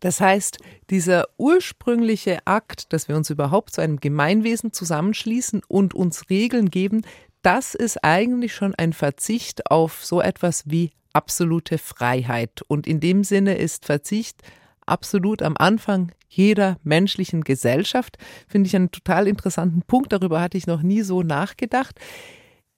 Das 0.00 0.20
heißt, 0.20 0.58
dieser 0.90 1.26
ursprüngliche 1.36 2.38
Akt, 2.46 2.92
dass 2.92 3.08
wir 3.08 3.16
uns 3.16 3.30
überhaupt 3.30 3.74
zu 3.74 3.80
einem 3.80 3.98
Gemeinwesen 3.98 4.72
zusammenschließen 4.72 5.62
und 5.68 5.94
uns 5.94 6.30
Regeln 6.30 6.70
geben, 6.70 7.02
das 7.42 7.74
ist 7.74 8.02
eigentlich 8.02 8.54
schon 8.54 8.74
ein 8.74 8.92
Verzicht 8.92 9.70
auf 9.70 10.04
so 10.04 10.20
etwas 10.20 10.64
wie 10.66 10.90
absolute 11.12 11.78
Freiheit. 11.78 12.62
Und 12.66 12.86
in 12.86 13.00
dem 13.00 13.24
Sinne 13.24 13.56
ist 13.56 13.86
Verzicht 13.86 14.42
absolut 14.84 15.42
am 15.42 15.56
Anfang 15.56 16.12
jeder 16.28 16.76
menschlichen 16.82 17.42
Gesellschaft. 17.42 18.18
Finde 18.48 18.66
ich 18.66 18.76
einen 18.76 18.90
total 18.90 19.26
interessanten 19.26 19.82
Punkt. 19.82 20.12
Darüber 20.12 20.40
hatte 20.40 20.58
ich 20.58 20.66
noch 20.66 20.82
nie 20.82 21.02
so 21.02 21.22
nachgedacht. 21.22 21.98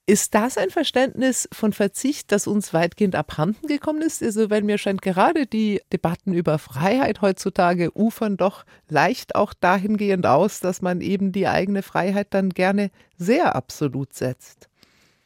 Ist 0.09 0.33
das 0.33 0.57
ein 0.57 0.71
Verständnis 0.71 1.47
von 1.51 1.71
Verzicht, 1.71 2.31
das 2.31 2.47
uns 2.47 2.73
weitgehend 2.73 3.13
abhanden 3.13 3.67
gekommen 3.67 4.01
ist? 4.01 4.23
Also, 4.23 4.49
weil 4.49 4.63
mir 4.63 4.79
scheint 4.79 5.03
gerade 5.03 5.45
die 5.45 5.81
Debatten 5.93 6.33
über 6.33 6.57
Freiheit 6.57 7.21
heutzutage 7.21 7.95
ufern 7.95 8.35
doch 8.35 8.65
leicht 8.87 9.35
auch 9.35 9.53
dahingehend 9.53 10.25
aus, 10.25 10.61
dass 10.61 10.81
man 10.81 11.01
eben 11.01 11.31
die 11.31 11.45
eigene 11.45 11.83
Freiheit 11.83 12.29
dann 12.31 12.49
gerne 12.49 12.89
sehr 13.19 13.55
absolut 13.55 14.15
setzt. 14.15 14.67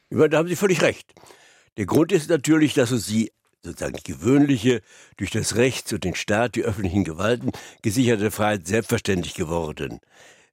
Ja, 0.10 0.28
da 0.28 0.40
haben 0.40 0.50
Sie 0.50 0.58
völlig 0.58 0.82
recht. 0.82 1.14
Der 1.78 1.86
Grund 1.86 2.12
ist 2.12 2.30
natürlich, 2.30 2.74
dass 2.74 2.92
uns 2.92 3.08
die 3.08 3.32
sozusagen 3.64 4.00
gewöhnliche, 4.04 4.82
durch 5.16 5.32
das 5.32 5.56
Recht 5.56 5.94
und 5.94 6.04
den 6.04 6.16
Staat, 6.16 6.56
die 6.56 6.64
öffentlichen 6.64 7.06
Gewalten 7.06 7.54
gesicherte 7.82 8.32
Freiheit 8.32 8.68
selbstverständlich 8.68 9.34
geworden 9.34 10.02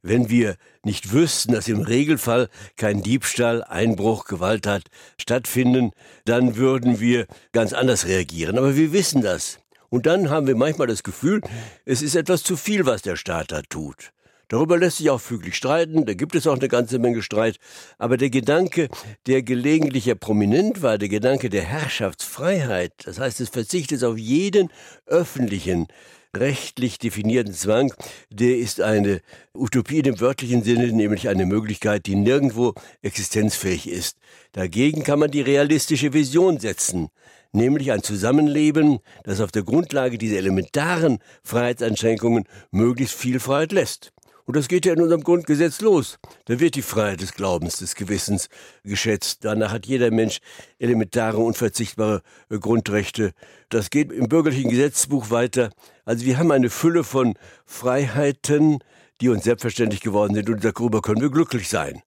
wenn 0.03 0.31
wir 0.31 0.57
nicht 0.85 1.13
wüssten, 1.13 1.53
dass 1.53 1.69
im 1.69 1.81
Regelfall 1.81 2.49
kein 2.77 3.03
Diebstahl, 3.03 3.63
Einbruch, 3.63 4.25
Gewalttat 4.25 4.85
stattfinden, 5.19 5.91
dann 6.25 6.57
würden 6.57 7.01
wir 7.01 7.27
ganz 7.53 7.73
anders 7.73 8.07
reagieren. 8.07 8.59
Aber 8.59 8.77
wir 8.77 8.93
wissen 8.93 9.23
das. 9.23 9.59
Und 9.89 10.07
dann 10.07 10.31
haben 10.31 10.47
wir 10.47 10.57
manchmal 10.57 10.87
das 10.87 11.03
Gefühl, 11.03 11.41
es 11.85 12.01
ist 12.01 12.15
etwas 12.15 12.43
zu 12.43 12.57
viel, 12.57 12.87
was 12.87 13.03
der 13.03 13.17
Staat 13.17 13.53
da 13.53 13.63
tut. 13.63 14.13
Darüber 14.51 14.79
lässt 14.79 14.97
sich 14.97 15.11
auch 15.11 15.21
füglich 15.21 15.55
streiten, 15.55 16.07
da 16.07 16.15
gibt 16.15 16.35
es 16.35 16.49
auch 16.49 16.57
eine 16.57 16.67
ganze 16.67 16.99
Menge 16.99 17.23
Streit, 17.23 17.59
aber 17.99 18.17
der 18.17 18.31
Gedanke, 18.31 18.89
der 19.29 19.43
gelegentlich 19.43 20.07
ja 20.07 20.17
prominent 20.17 20.83
war, 20.83 20.99
der 20.99 21.09
Gedanke 21.09 21.51
der 21.51 21.63
Herrschaftsfreiheit, 21.63 22.93
das 23.05 23.21
heißt 23.21 23.39
des 23.39 23.49
Verzichtes 23.49 24.03
auf 24.03 24.19
jeden 24.19 24.71
öffentlichen 25.07 25.87
rechtlich 26.37 26.99
definierten 26.99 27.55
Zwang, 27.55 27.93
der 28.31 28.57
ist 28.59 28.81
eine 28.81 29.21
Utopie 29.55 30.01
im 30.01 30.21
wörtlichen 30.21 30.63
Sinne, 30.63 30.93
nämlich 30.93 31.29
eine 31.29 31.47
Möglichkeit, 31.47 32.07
die 32.07 32.15
nirgendwo 32.15 32.75
existenzfähig 33.03 33.89
ist. 33.89 34.17
Dagegen 34.53 35.03
kann 35.03 35.19
man 35.19 35.31
die 35.31 35.41
realistische 35.41 36.13
Vision 36.13 36.59
setzen, 36.59 37.09
nämlich 37.53 37.93
ein 37.93 38.03
Zusammenleben, 38.03 39.01
das 39.25 39.41
auf 39.41 39.51
der 39.51 39.65
Grundlage 39.65 40.19
dieser 40.19 40.39
elementaren 40.39 41.19
Freiheitseinschränkungen 41.43 42.45
möglichst 42.71 43.15
viel 43.15 43.41
Freiheit 43.41 43.73
lässt. 43.73 44.13
Und 44.51 44.57
das 44.57 44.67
geht 44.67 44.85
ja 44.85 44.95
in 44.95 45.01
unserem 45.01 45.23
Grundgesetz 45.23 45.81
los. 45.81 46.19
Da 46.47 46.59
wird 46.59 46.75
die 46.75 46.83
Freiheit 46.83 47.21
des 47.21 47.35
Glaubens, 47.35 47.77
des 47.77 47.95
Gewissens 47.95 48.49
geschätzt. 48.83 49.45
Danach 49.45 49.71
hat 49.71 49.87
jeder 49.87 50.11
Mensch 50.11 50.41
elementare, 50.81 51.37
unverzichtbare 51.37 52.21
Grundrechte. 52.49 53.31
Das 53.69 53.91
geht 53.91 54.11
im 54.11 54.29
bürgerlichen 54.29 54.69
Gesetzbuch 54.69 55.31
weiter. 55.31 55.71
Also 56.05 56.25
wir 56.25 56.37
haben 56.37 56.51
eine 56.51 56.69
Fülle 56.69 57.05
von 57.05 57.35
Freiheiten, 57.65 58.81
die 59.21 59.29
uns 59.29 59.45
selbstverständlich 59.45 60.01
geworden 60.01 60.35
sind 60.35 60.51
und 60.51 60.65
darüber 60.65 61.01
können 61.01 61.21
wir 61.21 61.31
glücklich 61.31 61.69
sein. 61.69 62.03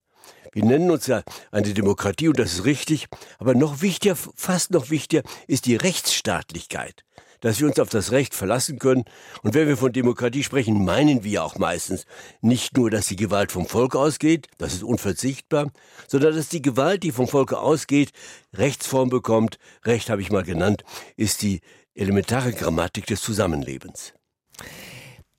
Wir 0.52 0.66
nennen 0.66 0.90
uns 0.90 1.06
ja 1.06 1.22
eine 1.50 1.72
Demokratie 1.72 2.28
und 2.28 2.38
das 2.38 2.52
ist 2.52 2.64
richtig, 2.66 3.06
aber 3.38 3.54
noch 3.54 3.80
wichtiger, 3.80 4.16
fast 4.16 4.70
noch 4.70 4.90
wichtiger 4.90 5.22
ist 5.46 5.64
die 5.64 5.76
Rechtsstaatlichkeit 5.76 7.04
dass 7.44 7.60
wir 7.60 7.66
uns 7.66 7.78
auf 7.78 7.90
das 7.90 8.10
Recht 8.10 8.34
verlassen 8.34 8.78
können. 8.78 9.04
Und 9.42 9.52
wenn 9.52 9.68
wir 9.68 9.76
von 9.76 9.92
Demokratie 9.92 10.42
sprechen, 10.42 10.82
meinen 10.82 11.24
wir 11.24 11.44
auch 11.44 11.58
meistens 11.58 12.06
nicht 12.40 12.74
nur, 12.74 12.90
dass 12.90 13.06
die 13.06 13.16
Gewalt 13.16 13.52
vom 13.52 13.66
Volk 13.66 13.94
ausgeht, 13.94 14.48
das 14.56 14.72
ist 14.72 14.82
unverzichtbar, 14.82 15.70
sondern 16.08 16.34
dass 16.34 16.48
die 16.48 16.62
Gewalt, 16.62 17.02
die 17.02 17.12
vom 17.12 17.28
Volke 17.28 17.58
ausgeht, 17.58 18.12
Rechtsform 18.54 19.10
bekommt. 19.10 19.58
Recht 19.84 20.08
habe 20.08 20.22
ich 20.22 20.32
mal 20.32 20.42
genannt, 20.42 20.84
ist 21.18 21.42
die 21.42 21.60
elementare 21.94 22.54
Grammatik 22.54 23.04
des 23.04 23.20
Zusammenlebens. 23.20 24.14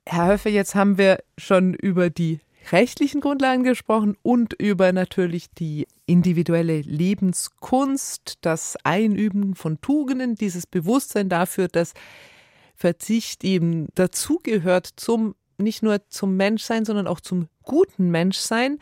Herr 0.06 0.28
Höffe, 0.28 0.48
jetzt 0.48 0.76
haben 0.76 0.98
wir 0.98 1.18
schon 1.36 1.74
über 1.74 2.08
die 2.08 2.38
rechtlichen 2.72 3.20
Grundlagen 3.20 3.62
gesprochen 3.62 4.16
und 4.22 4.54
über 4.54 4.92
natürlich 4.92 5.50
die 5.50 5.86
individuelle 6.06 6.80
Lebenskunst, 6.80 8.38
das 8.40 8.76
Einüben 8.84 9.54
von 9.54 9.80
Tugenden, 9.80 10.34
dieses 10.34 10.66
Bewusstsein 10.66 11.28
dafür, 11.28 11.68
dass 11.68 11.94
Verzicht 12.74 13.44
eben 13.44 13.88
dazugehört 13.94 14.88
zum 14.96 15.34
nicht 15.58 15.82
nur 15.82 16.06
zum 16.08 16.36
Menschsein, 16.36 16.84
sondern 16.84 17.06
auch 17.06 17.20
zum 17.20 17.48
guten 17.62 18.10
Menschsein. 18.10 18.78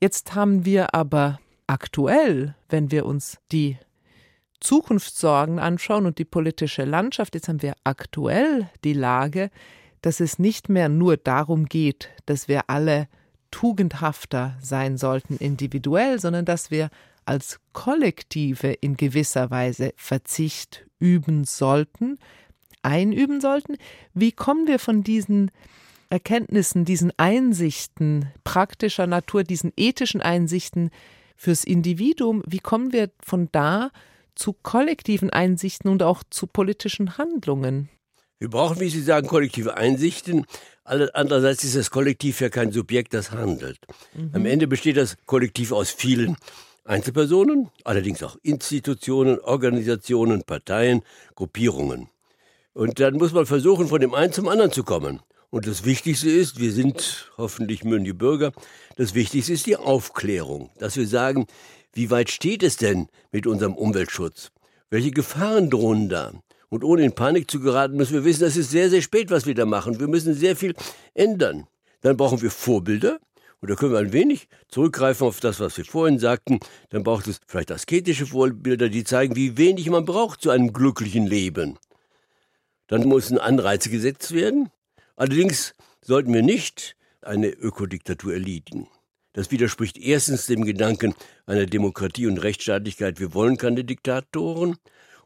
Jetzt 0.00 0.34
haben 0.34 0.64
wir 0.64 0.94
aber 0.94 1.38
aktuell, 1.66 2.54
wenn 2.68 2.90
wir 2.90 3.06
uns 3.06 3.38
die 3.52 3.78
Zukunftssorgen 4.60 5.58
anschauen 5.58 6.06
und 6.06 6.18
die 6.18 6.24
politische 6.24 6.84
Landschaft, 6.84 7.34
jetzt 7.34 7.48
haben 7.48 7.62
wir 7.62 7.74
aktuell 7.84 8.70
die 8.84 8.94
Lage, 8.94 9.50
dass 10.06 10.20
es 10.20 10.38
nicht 10.38 10.68
mehr 10.68 10.88
nur 10.88 11.16
darum 11.16 11.64
geht, 11.64 12.10
dass 12.26 12.46
wir 12.46 12.70
alle 12.70 13.08
tugendhafter 13.50 14.56
sein 14.62 14.98
sollten 14.98 15.36
individuell, 15.36 16.20
sondern 16.20 16.44
dass 16.44 16.70
wir 16.70 16.90
als 17.24 17.58
Kollektive 17.72 18.68
in 18.68 18.96
gewisser 18.96 19.50
Weise 19.50 19.92
Verzicht 19.96 20.86
üben 21.00 21.42
sollten, 21.42 22.20
einüben 22.82 23.40
sollten. 23.40 23.78
Wie 24.14 24.30
kommen 24.30 24.68
wir 24.68 24.78
von 24.78 25.02
diesen 25.02 25.50
Erkenntnissen, 26.08 26.84
diesen 26.84 27.12
Einsichten 27.16 28.30
praktischer 28.44 29.08
Natur, 29.08 29.42
diesen 29.42 29.72
ethischen 29.76 30.22
Einsichten 30.22 30.90
fürs 31.34 31.64
Individuum, 31.64 32.44
wie 32.46 32.60
kommen 32.60 32.92
wir 32.92 33.10
von 33.24 33.48
da 33.50 33.90
zu 34.36 34.52
kollektiven 34.52 35.30
Einsichten 35.30 35.90
und 35.90 36.04
auch 36.04 36.22
zu 36.30 36.46
politischen 36.46 37.18
Handlungen? 37.18 37.88
Wir 38.38 38.50
brauchen, 38.50 38.80
wie 38.80 38.90
Sie 38.90 39.00
sagen, 39.00 39.26
kollektive 39.28 39.76
Einsichten. 39.76 40.44
Andererseits 40.84 41.64
ist 41.64 41.74
das 41.74 41.90
Kollektiv 41.90 42.40
ja 42.40 42.50
kein 42.50 42.70
Subjekt, 42.70 43.14
das 43.14 43.30
handelt. 43.30 43.78
Mhm. 44.14 44.30
Am 44.34 44.46
Ende 44.46 44.66
besteht 44.66 44.98
das 44.98 45.16
Kollektiv 45.24 45.72
aus 45.72 45.90
vielen 45.90 46.36
Einzelpersonen, 46.84 47.70
allerdings 47.84 48.22
auch 48.22 48.36
Institutionen, 48.42 49.40
Organisationen, 49.40 50.42
Parteien, 50.44 51.02
Gruppierungen. 51.34 52.08
Und 52.74 53.00
dann 53.00 53.14
muss 53.14 53.32
man 53.32 53.46
versuchen, 53.46 53.88
von 53.88 54.00
dem 54.00 54.14
einen 54.14 54.32
zum 54.32 54.48
anderen 54.48 54.70
zu 54.70 54.84
kommen. 54.84 55.20
Und 55.50 55.66
das 55.66 55.84
Wichtigste 55.84 56.28
ist, 56.30 56.60
wir 56.60 56.72
sind 56.72 57.32
hoffentlich 57.38 57.84
mündige 57.84 58.14
Bürger, 58.14 58.52
das 58.96 59.14
Wichtigste 59.14 59.54
ist 59.54 59.66
die 59.66 59.76
Aufklärung, 59.76 60.70
dass 60.78 60.96
wir 60.96 61.06
sagen, 61.06 61.46
wie 61.94 62.10
weit 62.10 62.30
steht 62.30 62.62
es 62.62 62.76
denn 62.76 63.08
mit 63.32 63.46
unserem 63.46 63.74
Umweltschutz? 63.74 64.50
Welche 64.90 65.10
Gefahren 65.10 65.70
drohen 65.70 66.08
da? 66.08 66.32
Und 66.68 66.84
ohne 66.84 67.04
in 67.04 67.14
Panik 67.14 67.50
zu 67.50 67.60
geraten, 67.60 67.96
müssen 67.96 68.14
wir 68.14 68.24
wissen, 68.24 68.40
das 68.40 68.56
ist 68.56 68.70
sehr, 68.70 68.90
sehr 68.90 69.02
spät, 69.02 69.30
was 69.30 69.46
wir 69.46 69.54
da 69.54 69.66
machen. 69.66 70.00
Wir 70.00 70.08
müssen 70.08 70.34
sehr 70.34 70.56
viel 70.56 70.74
ändern. 71.14 71.66
Dann 72.00 72.16
brauchen 72.16 72.42
wir 72.42 72.50
Vorbilder. 72.50 73.18
Und 73.60 73.70
da 73.70 73.74
können 73.74 73.92
wir 73.92 73.98
ein 73.98 74.12
wenig 74.12 74.48
zurückgreifen 74.68 75.26
auf 75.26 75.40
das, 75.40 75.60
was 75.60 75.76
wir 75.78 75.84
vorhin 75.84 76.18
sagten. 76.18 76.60
Dann 76.90 77.02
braucht 77.02 77.26
es 77.26 77.40
vielleicht 77.46 77.72
asketische 77.72 78.26
Vorbilder, 78.26 78.88
die 78.88 79.04
zeigen, 79.04 79.34
wie 79.34 79.56
wenig 79.56 79.88
man 79.88 80.04
braucht 80.04 80.42
zu 80.42 80.50
einem 80.50 80.72
glücklichen 80.72 81.26
Leben. 81.26 81.78
Dann 82.88 83.08
müssen 83.08 83.38
Anreize 83.38 83.90
gesetzt 83.90 84.32
werden. 84.32 84.70
Allerdings 85.16 85.74
sollten 86.02 86.32
wir 86.34 86.42
nicht 86.42 86.96
eine 87.22 87.48
Ökodiktatur 87.48 88.34
erliegen. 88.34 88.88
Das 89.32 89.50
widerspricht 89.50 89.98
erstens 89.98 90.46
dem 90.46 90.64
Gedanken 90.64 91.14
einer 91.46 91.66
Demokratie 91.66 92.26
und 92.26 92.38
Rechtsstaatlichkeit. 92.38 93.20
Wir 93.20 93.34
wollen 93.34 93.56
keine 93.56 93.84
Diktatoren. 93.84 94.76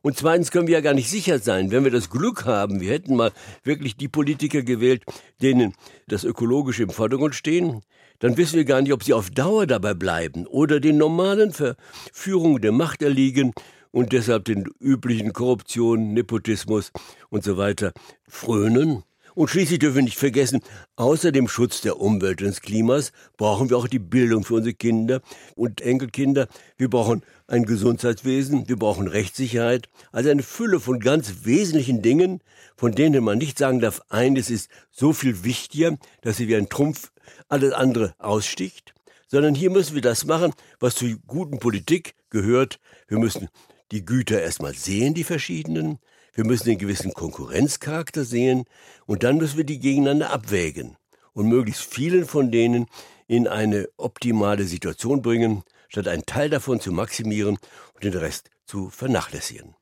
Und 0.03 0.17
zweitens 0.17 0.51
können 0.51 0.67
wir 0.67 0.75
ja 0.75 0.81
gar 0.81 0.95
nicht 0.95 1.11
sicher 1.11 1.39
sein, 1.39 1.71
wenn 1.71 1.85
wir 1.85 1.91
das 1.91 2.09
Glück 2.09 2.47
haben, 2.47 2.81
wir 2.81 2.91
hätten 2.91 3.17
mal 3.17 3.33
wirklich 3.65 3.97
die 3.97 4.09
Politiker 4.09 4.63
gewählt, 4.63 5.05
denen 5.43 5.75
das 6.09 6.25
Ökologische 6.25 6.83
im 6.83 6.91
Vordergrund 6.91 7.35
stehen, 7.35 7.83
dann 8.19 8.37
wissen 8.37 8.57
wir 8.57 8.65
gar 8.65 8.81
nicht, 8.81 8.93
ob 8.93 9.05
sie 9.05 9.13
auf 9.13 9.31
Dauer 9.31 9.67
dabei 9.67 9.93
bleiben 9.95 10.47
oder 10.47 10.81
den 10.81 10.97
normalen 10.97 11.53
Verführungen 11.53 12.63
der 12.63 12.73
Macht 12.73 13.03
erliegen 13.03 13.53
und 13.91 14.13
deshalb 14.13 14.47
den 14.47 14.65
üblichen 14.79 15.33
Korruption, 15.33 16.15
Nepotismus 16.15 16.93
und 17.29 17.45
so 17.45 17.57
weiter 17.59 17.93
frönen. 18.27 19.03
Und 19.35 19.49
schließlich 19.49 19.79
dürfen 19.79 19.97
wir 19.97 20.03
nicht 20.03 20.19
vergessen, 20.19 20.61
außer 20.97 21.33
dem 21.33 21.49
Schutz 21.49 21.81
der 21.81 22.01
Umwelt 22.01 22.41
und 22.41 22.49
des 22.49 22.61
Klimas 22.61 23.13
brauchen 23.37 23.71
wir 23.71 23.77
auch 23.77 23.89
die 23.89 23.99
Bildung 23.99 24.45
für 24.45 24.55
unsere 24.55 24.75
Kinder 24.75 25.21
und 25.55 25.81
Enkelkinder. 25.81 26.49
Wir 26.77 26.91
brauchen 26.91 27.23
ein 27.47 27.65
Gesundheitswesen, 27.65 28.69
wir 28.69 28.77
brauchen 28.77 29.09
Rechtssicherheit, 29.09 29.89
also 30.13 30.31
eine 30.31 30.43
Fülle 30.43 30.81
von 30.81 31.01
ganz 31.01 31.45
wesentlichen 31.45 32.03
Dingen, 32.03 32.41
von 32.77 32.93
denen 32.93 33.23
man 33.23 33.39
nicht 33.39 33.59
sagen 33.59 33.81
darf, 33.81 34.03
eines 34.09 34.51
ist 34.51 34.69
so 34.91 35.13
viel 35.13 35.45
wichtiger, 35.45 35.97
dass 36.23 36.37
sie 36.37 36.49
wie 36.49 36.57
ein 36.57 36.69
Trumpf 36.69 37.13
alles 37.49 37.73
andere 37.73 38.15
aussticht, 38.19 38.95
sondern 39.29 39.55
hier 39.55 39.71
müssen 39.71 39.95
wir 39.95 40.03
das 40.03 40.25
machen, 40.25 40.53
was 40.79 40.95
zur 40.95 41.11
guten 41.27 41.59
Politik 41.59 42.15
gehört. 42.31 42.81
Wir 43.09 43.19
müssen 43.19 43.49
die 43.93 44.05
Güter 44.05 44.41
erstmal 44.41 44.75
sehen, 44.75 45.15
die 45.15 45.25
verschiedenen. 45.25 45.99
Wir 46.41 46.47
müssen 46.47 46.71
den 46.71 46.79
gewissen 46.79 47.13
Konkurrenzcharakter 47.13 48.25
sehen 48.25 48.65
und 49.05 49.25
dann 49.25 49.37
müssen 49.37 49.59
wir 49.59 49.65
die 49.65 49.79
gegeneinander 49.79 50.31
abwägen 50.31 50.97
und 51.35 51.49
möglichst 51.49 51.83
vielen 51.83 52.25
von 52.25 52.51
denen 52.51 52.87
in 53.27 53.47
eine 53.47 53.91
optimale 53.99 54.65
Situation 54.65 55.21
bringen, 55.21 55.65
statt 55.91 56.09
einen 56.09 56.25
Teil 56.25 56.49
davon 56.49 56.81
zu 56.81 56.93
maximieren 56.93 57.59
und 57.93 58.05
den 58.05 58.15
Rest 58.15 58.49
zu 58.65 58.89
vernachlässigen. 58.89 59.75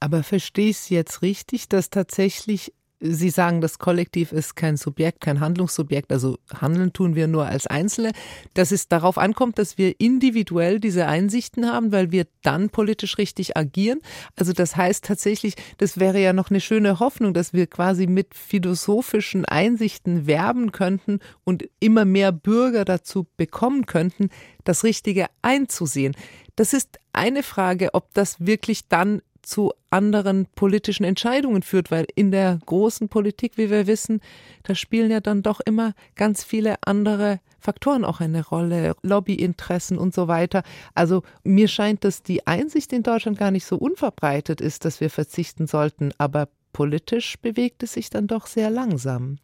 Aber 0.00 0.24
verstehe 0.24 0.70
ich 0.70 0.90
jetzt 0.90 1.22
richtig, 1.22 1.68
dass 1.68 1.90
tatsächlich 1.90 2.72
Sie 2.98 3.28
sagen, 3.28 3.60
das 3.60 3.78
Kollektiv 3.78 4.32
ist 4.32 4.56
kein 4.56 4.78
Subjekt, 4.78 5.20
kein 5.20 5.40
Handlungssubjekt, 5.40 6.10
also 6.10 6.38
handeln 6.54 6.94
tun 6.94 7.14
wir 7.14 7.26
nur 7.26 7.44
als 7.44 7.66
Einzelne, 7.66 8.12
dass 8.54 8.72
es 8.72 8.88
darauf 8.88 9.18
ankommt, 9.18 9.58
dass 9.58 9.76
wir 9.76 10.00
individuell 10.00 10.80
diese 10.80 11.06
Einsichten 11.06 11.70
haben, 11.70 11.92
weil 11.92 12.10
wir 12.10 12.26
dann 12.42 12.70
politisch 12.70 13.18
richtig 13.18 13.54
agieren. 13.54 14.00
Also 14.34 14.54
das 14.54 14.76
heißt 14.76 15.04
tatsächlich, 15.04 15.56
das 15.76 16.00
wäre 16.00 16.20
ja 16.20 16.32
noch 16.32 16.48
eine 16.48 16.60
schöne 16.60 16.98
Hoffnung, 16.98 17.34
dass 17.34 17.52
wir 17.52 17.66
quasi 17.66 18.06
mit 18.06 18.34
philosophischen 18.34 19.44
Einsichten 19.44 20.26
werben 20.26 20.72
könnten 20.72 21.20
und 21.44 21.68
immer 21.80 22.06
mehr 22.06 22.32
Bürger 22.32 22.86
dazu 22.86 23.26
bekommen 23.36 23.84
könnten, 23.84 24.30
das 24.64 24.84
Richtige 24.84 25.26
einzusehen. 25.42 26.16
Das 26.56 26.72
ist 26.72 26.98
eine 27.12 27.42
Frage, 27.42 27.92
ob 27.92 28.14
das 28.14 28.46
wirklich 28.46 28.88
dann 28.88 29.20
zu 29.46 29.72
anderen 29.90 30.46
politischen 30.54 31.04
Entscheidungen 31.04 31.62
führt, 31.62 31.90
weil 31.90 32.06
in 32.16 32.32
der 32.32 32.58
großen 32.66 33.08
Politik, 33.08 33.52
wie 33.56 33.70
wir 33.70 33.86
wissen, 33.86 34.20
da 34.64 34.74
spielen 34.74 35.10
ja 35.10 35.20
dann 35.20 35.42
doch 35.42 35.60
immer 35.60 35.94
ganz 36.16 36.42
viele 36.42 36.76
andere 36.84 37.40
Faktoren 37.60 38.04
auch 38.04 38.20
eine 38.20 38.44
Rolle, 38.44 38.94
Lobbyinteressen 39.02 39.98
und 39.98 40.14
so 40.14 40.28
weiter. 40.28 40.62
Also 40.94 41.22
mir 41.44 41.68
scheint, 41.68 42.04
dass 42.04 42.22
die 42.22 42.46
Einsicht 42.46 42.92
in 42.92 43.02
Deutschland 43.02 43.38
gar 43.38 43.50
nicht 43.50 43.66
so 43.66 43.76
unverbreitet 43.76 44.60
ist, 44.60 44.84
dass 44.84 45.00
wir 45.00 45.10
verzichten 45.10 45.66
sollten, 45.66 46.12
aber 46.18 46.48
politisch 46.72 47.38
bewegt 47.40 47.82
es 47.82 47.92
sich 47.92 48.10
dann 48.10 48.26
doch 48.26 48.46
sehr 48.46 48.70
langsam. 48.70 49.38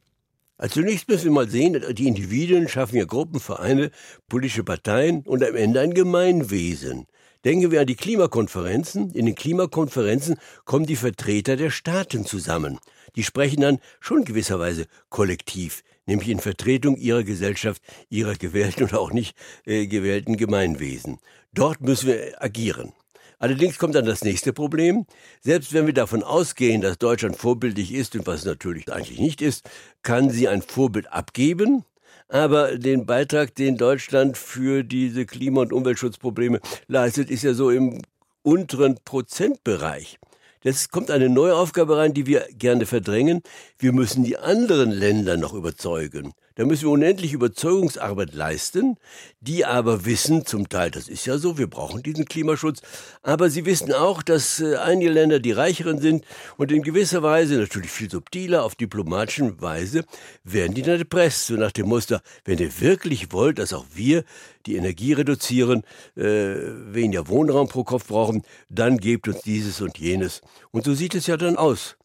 Also 0.58 0.80
zunächst 0.80 1.08
müssen 1.08 1.24
wir 1.24 1.32
mal 1.32 1.48
sehen, 1.48 1.82
die 1.94 2.06
Individuen 2.06 2.68
schaffen 2.68 2.96
ja 2.96 3.04
Gruppen, 3.04 3.40
Vereine, 3.40 3.90
politische 4.28 4.64
Parteien 4.64 5.22
und 5.22 5.42
am 5.42 5.56
Ende 5.56 5.80
ein 5.80 5.94
Gemeinwesen. 5.94 7.06
Denken 7.44 7.70
wir 7.70 7.80
an 7.80 7.86
die 7.86 7.96
Klimakonferenzen. 7.96 9.10
In 9.12 9.26
den 9.26 9.34
Klimakonferenzen 9.34 10.36
kommen 10.64 10.86
die 10.86 10.96
Vertreter 10.96 11.56
der 11.56 11.70
Staaten 11.70 12.24
zusammen. 12.24 12.78
Die 13.16 13.24
sprechen 13.24 13.60
dann 13.60 13.78
schon 14.00 14.24
gewisserweise 14.24 14.86
kollektiv, 15.08 15.82
nämlich 16.06 16.28
in 16.28 16.38
Vertretung 16.38 16.96
ihrer 16.96 17.24
Gesellschaft, 17.24 17.82
ihrer 18.08 18.34
gewählten 18.34 18.84
oder 18.84 19.00
auch 19.00 19.12
nicht 19.12 19.36
äh, 19.66 19.86
gewählten 19.86 20.36
Gemeinwesen. 20.36 21.18
Dort 21.52 21.80
müssen 21.80 22.08
wir 22.08 22.42
agieren. 22.42 22.92
Allerdings 23.38 23.76
kommt 23.76 23.96
dann 23.96 24.06
das 24.06 24.22
nächste 24.22 24.52
Problem. 24.52 25.04
Selbst 25.40 25.72
wenn 25.72 25.86
wir 25.86 25.92
davon 25.92 26.22
ausgehen, 26.22 26.80
dass 26.80 26.96
Deutschland 26.98 27.36
vorbildlich 27.36 27.92
ist 27.92 28.14
und 28.14 28.24
was 28.24 28.44
natürlich 28.44 28.90
eigentlich 28.92 29.18
nicht 29.18 29.42
ist, 29.42 29.68
kann 30.02 30.30
sie 30.30 30.46
ein 30.46 30.62
Vorbild 30.62 31.12
abgeben. 31.12 31.84
Aber 32.28 32.78
den 32.78 33.06
Beitrag, 33.06 33.54
den 33.54 33.76
Deutschland 33.76 34.38
für 34.38 34.82
diese 34.82 35.26
Klima- 35.26 35.60
und 35.62 35.72
Umweltschutzprobleme 35.72 36.60
leistet, 36.88 37.30
ist 37.30 37.42
ja 37.42 37.54
so 37.54 37.70
im 37.70 38.02
unteren 38.42 38.98
Prozentbereich. 39.04 40.18
Jetzt 40.62 40.92
kommt 40.92 41.10
eine 41.10 41.28
neue 41.28 41.56
Aufgabe 41.56 41.96
rein, 41.96 42.14
die 42.14 42.26
wir 42.26 42.46
gerne 42.52 42.86
verdrängen. 42.86 43.42
Wir 43.78 43.92
müssen 43.92 44.24
die 44.24 44.38
anderen 44.38 44.90
Länder 44.90 45.36
noch 45.36 45.54
überzeugen. 45.54 46.32
Da 46.54 46.64
müssen 46.64 46.82
wir 46.82 46.90
unendlich 46.90 47.32
Überzeugungsarbeit 47.32 48.34
leisten, 48.34 48.96
die 49.40 49.64
aber 49.64 50.04
wissen, 50.04 50.44
zum 50.44 50.68
Teil, 50.68 50.90
das 50.90 51.08
ist 51.08 51.26
ja 51.26 51.38
so, 51.38 51.56
wir 51.56 51.66
brauchen 51.66 52.02
diesen 52.02 52.26
Klimaschutz, 52.26 52.82
aber 53.22 53.48
sie 53.48 53.64
wissen 53.64 53.92
auch, 53.92 54.22
dass 54.22 54.60
äh, 54.60 54.76
einige 54.76 55.10
Länder 55.10 55.40
die 55.40 55.52
reicheren 55.52 56.00
sind 56.00 56.24
und 56.56 56.70
in 56.70 56.82
gewisser 56.82 57.22
Weise, 57.22 57.56
natürlich 57.56 57.90
viel 57.90 58.10
subtiler, 58.10 58.64
auf 58.64 58.74
diplomatischen 58.74 59.60
Weise, 59.60 60.04
werden 60.44 60.74
die 60.74 60.82
dann 60.82 60.98
erpresst, 60.98 61.46
so 61.46 61.54
nach 61.54 61.72
dem 61.72 61.88
Muster, 61.88 62.22
wenn 62.44 62.58
ihr 62.58 62.80
wirklich 62.80 63.32
wollt, 63.32 63.58
dass 63.58 63.72
auch 63.72 63.86
wir 63.94 64.24
die 64.66 64.76
Energie 64.76 65.12
reduzieren, 65.14 65.82
äh, 66.16 66.22
weniger 66.22 67.28
Wohnraum 67.28 67.68
pro 67.68 67.84
Kopf 67.84 68.06
brauchen, 68.06 68.42
dann 68.68 68.98
gebt 68.98 69.26
uns 69.28 69.40
dieses 69.42 69.80
und 69.80 69.98
jenes. 69.98 70.40
Und 70.70 70.84
so 70.84 70.94
sieht 70.94 71.14
es 71.14 71.26
ja 71.26 71.36
dann 71.36 71.56
aus 71.56 71.96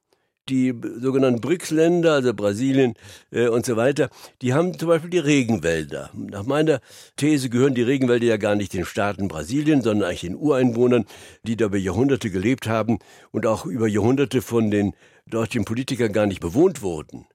die 0.49 0.73
sogenannten 0.99 1.41
BRICS-Länder, 1.41 2.13
also 2.13 2.33
Brasilien 2.33 2.93
äh, 3.31 3.47
und 3.47 3.65
so 3.65 3.75
weiter, 3.75 4.09
die 4.41 4.53
haben 4.53 4.77
zum 4.77 4.89
Beispiel 4.89 5.09
die 5.09 5.19
Regenwälder. 5.19 6.09
Nach 6.13 6.45
meiner 6.45 6.79
These 7.15 7.49
gehören 7.49 7.75
die 7.75 7.83
Regenwälder 7.83 8.25
ja 8.25 8.37
gar 8.37 8.55
nicht 8.55 8.73
den 8.73 8.85
Staaten 8.85 9.27
Brasilien, 9.27 9.81
sondern 9.81 10.09
eigentlich 10.09 10.21
den 10.21 10.35
Ureinwohnern, 10.35 11.05
die 11.43 11.57
da 11.57 11.65
über 11.65 11.77
Jahrhunderte 11.77 12.29
gelebt 12.29 12.67
haben 12.67 12.99
und 13.31 13.45
auch 13.45 13.65
über 13.65 13.87
Jahrhunderte 13.87 14.41
von 14.41 14.71
den 14.71 14.93
deutschen 15.25 15.65
Politikern 15.65 16.13
gar 16.13 16.25
nicht 16.25 16.39
bewohnt 16.39 16.81
wurden. 16.81 17.25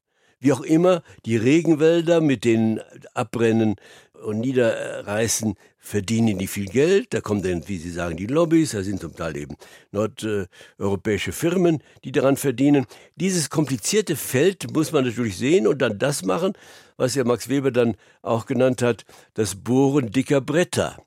Wie 0.40 0.52
auch 0.52 0.62
immer, 0.62 1.02
die 1.24 1.36
Regenwälder 1.36 2.20
mit 2.20 2.44
den 2.44 2.80
Abbrennen 3.14 3.76
und 4.22 4.40
Niederreißen 4.40 5.54
verdienen 5.78 6.38
die 6.38 6.46
viel 6.46 6.66
Geld. 6.66 7.12
Da 7.12 7.20
kommen 7.20 7.42
dann, 7.42 7.66
wie 7.68 7.78
Sie 7.78 7.90
sagen, 7.90 8.16
die 8.16 8.26
Lobbys, 8.26 8.70
da 8.70 8.82
sind 8.82 9.00
zum 9.00 9.14
Teil 9.14 9.36
eben 9.36 9.56
nordeuropäische 9.90 11.32
Firmen, 11.32 11.82
die 12.04 12.12
daran 12.12 12.36
verdienen. 12.36 12.86
Dieses 13.16 13.50
komplizierte 13.50 14.16
Feld 14.16 14.72
muss 14.72 14.92
man 14.92 15.04
natürlich 15.04 15.36
sehen 15.36 15.66
und 15.66 15.82
dann 15.82 15.98
das 15.98 16.24
machen, 16.24 16.52
was 16.96 17.14
ja 17.14 17.24
Max 17.24 17.48
Weber 17.48 17.72
dann 17.72 17.96
auch 18.22 18.46
genannt 18.46 18.80
hat, 18.80 19.04
das 19.34 19.56
Bohren 19.56 20.10
dicker 20.10 20.40
Bretter. 20.40 21.02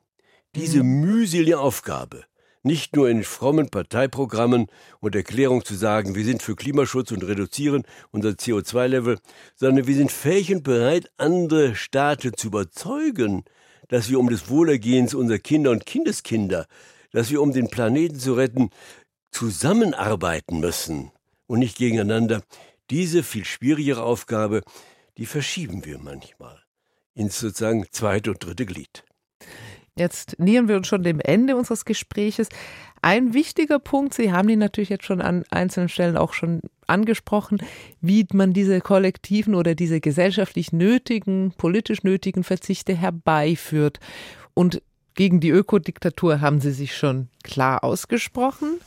Diese 0.55 0.83
mhm. 0.83 1.01
mühselige 1.01 1.59
Aufgabe, 1.59 2.25
nicht 2.65 2.95
nur 2.95 3.09
in 3.09 3.23
frommen 3.23 3.69
Parteiprogrammen 3.69 4.67
und 4.99 5.15
Erklärungen 5.15 5.63
zu 5.63 5.75
sagen, 5.75 6.15
wir 6.15 6.25
sind 6.25 6.41
für 6.41 6.55
Klimaschutz 6.55 7.11
und 7.11 7.23
reduzieren 7.23 7.83
unser 8.11 8.29
CO2-Level, 8.29 9.19
sondern 9.55 9.87
wir 9.87 9.95
sind 9.95 10.11
fähig 10.11 10.53
und 10.53 10.63
bereit, 10.63 11.11
andere 11.17 11.75
Staaten 11.75 12.35
zu 12.35 12.47
überzeugen, 12.47 13.43
dass 13.87 14.09
wir 14.09 14.19
um 14.19 14.29
des 14.29 14.49
Wohlergehens 14.49 15.13
unserer 15.13 15.37
Kinder 15.37 15.71
und 15.71 15.85
Kindeskinder, 15.85 16.65
dass 17.11 17.29
wir 17.29 17.41
um 17.41 17.53
den 17.53 17.69
Planeten 17.69 18.19
zu 18.19 18.33
retten, 18.33 18.71
zusammenarbeiten 19.31 20.59
müssen 20.59 21.11
und 21.47 21.59
nicht 21.59 21.77
gegeneinander. 21.77 22.41
Diese 22.89 23.23
viel 23.23 23.45
schwierigere 23.45 24.03
Aufgabe, 24.03 24.61
die 25.17 25.25
verschieben 25.25 25.85
wir 25.85 25.99
manchmal 25.99 26.59
ins 27.13 27.39
sozusagen 27.39 27.85
zweite 27.91 28.31
und 28.31 28.43
dritte 28.43 28.65
Glied. 28.65 29.03
Jetzt 29.97 30.37
nähern 30.39 30.67
wir 30.67 30.75
uns 30.75 30.87
schon 30.87 31.03
dem 31.03 31.21
Ende 31.21 31.55
unseres 31.55 31.85
Gespräches. 31.85 32.49
Ein 33.01 33.33
wichtiger 33.33 33.79
Punkt, 33.79 34.13
Sie 34.13 34.33
haben 34.33 34.49
ihn 34.49 34.59
natürlich 34.59 34.89
jetzt 34.89 35.05
schon 35.05 35.21
an 35.21 35.45
einzelnen 35.51 35.87
Stellen 35.87 36.17
auch 36.17 36.33
schon 36.33 36.61
angesprochen, 36.85 37.59
wie 38.01 38.27
man 38.33 38.51
diese 38.51 38.81
kollektiven 38.81 39.55
oder 39.55 39.73
diese 39.73 40.01
gesellschaftlich 40.01 40.73
nötigen, 40.73 41.53
politisch 41.57 42.03
nötigen 42.03 42.43
Verzichte 42.43 42.93
herbeiführt. 42.93 44.01
Und 44.53 44.81
gegen 45.13 45.39
die 45.39 45.49
Ökodiktatur 45.49 46.41
haben 46.41 46.59
Sie 46.59 46.71
sich 46.71 46.97
schon 46.97 47.29
klar 47.43 47.81
ausgesprochen. 47.85 48.79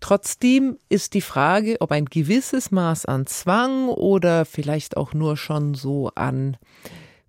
Trotzdem 0.00 0.78
ist 0.88 1.14
die 1.14 1.20
Frage, 1.20 1.76
ob 1.80 1.92
ein 1.92 2.06
gewisses 2.06 2.72
Maß 2.72 3.06
an 3.06 3.26
Zwang 3.26 3.88
oder 3.88 4.44
vielleicht 4.46 4.96
auch 4.96 5.14
nur 5.14 5.36
schon 5.36 5.74
so 5.74 6.10
an 6.16 6.56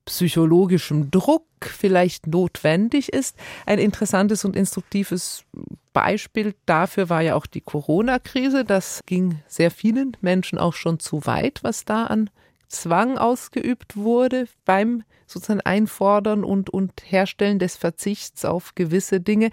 psychologischem 0.05 1.11
Druck 1.11 1.45
vielleicht 1.61 2.27
notwendig 2.27 3.13
ist. 3.13 3.37
Ein 3.65 3.79
interessantes 3.79 4.45
und 4.45 4.55
instruktives 4.55 5.45
Beispiel 5.93 6.55
dafür 6.65 7.09
war 7.09 7.21
ja 7.21 7.35
auch 7.35 7.45
die 7.45 7.61
Corona-Krise. 7.61 8.65
Das 8.65 9.01
ging 9.05 9.39
sehr 9.47 9.71
vielen 9.71 10.17
Menschen 10.21 10.57
auch 10.57 10.73
schon 10.73 10.99
zu 10.99 11.25
weit, 11.25 11.59
was 11.63 11.85
da 11.85 12.05
an 12.05 12.29
Zwang 12.67 13.17
ausgeübt 13.17 13.97
wurde 13.97 14.47
beim 14.65 15.03
sozusagen 15.27 15.61
Einfordern 15.61 16.43
und, 16.43 16.69
und 16.69 16.91
Herstellen 17.05 17.59
des 17.59 17.75
Verzichts 17.75 18.45
auf 18.45 18.75
gewisse 18.75 19.19
Dinge. 19.19 19.49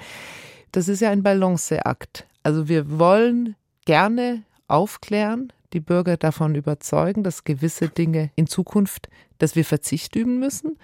Das 0.72 0.88
ist 0.88 1.00
ja 1.00 1.10
ein 1.10 1.22
Balanceakt. 1.22 2.26
Also 2.42 2.68
wir 2.68 2.98
wollen 2.98 3.56
gerne 3.84 4.42
aufklären, 4.68 5.52
die 5.72 5.80
Bürger 5.80 6.16
davon 6.16 6.54
überzeugen, 6.54 7.22
dass 7.22 7.44
gewisse 7.44 7.88
Dinge 7.88 8.30
in 8.36 8.46
Zukunft, 8.46 9.08
dass 9.38 9.56
wir 9.56 9.64
Verzicht 9.64 10.16
üben 10.16 10.38
müssen. 10.38 10.78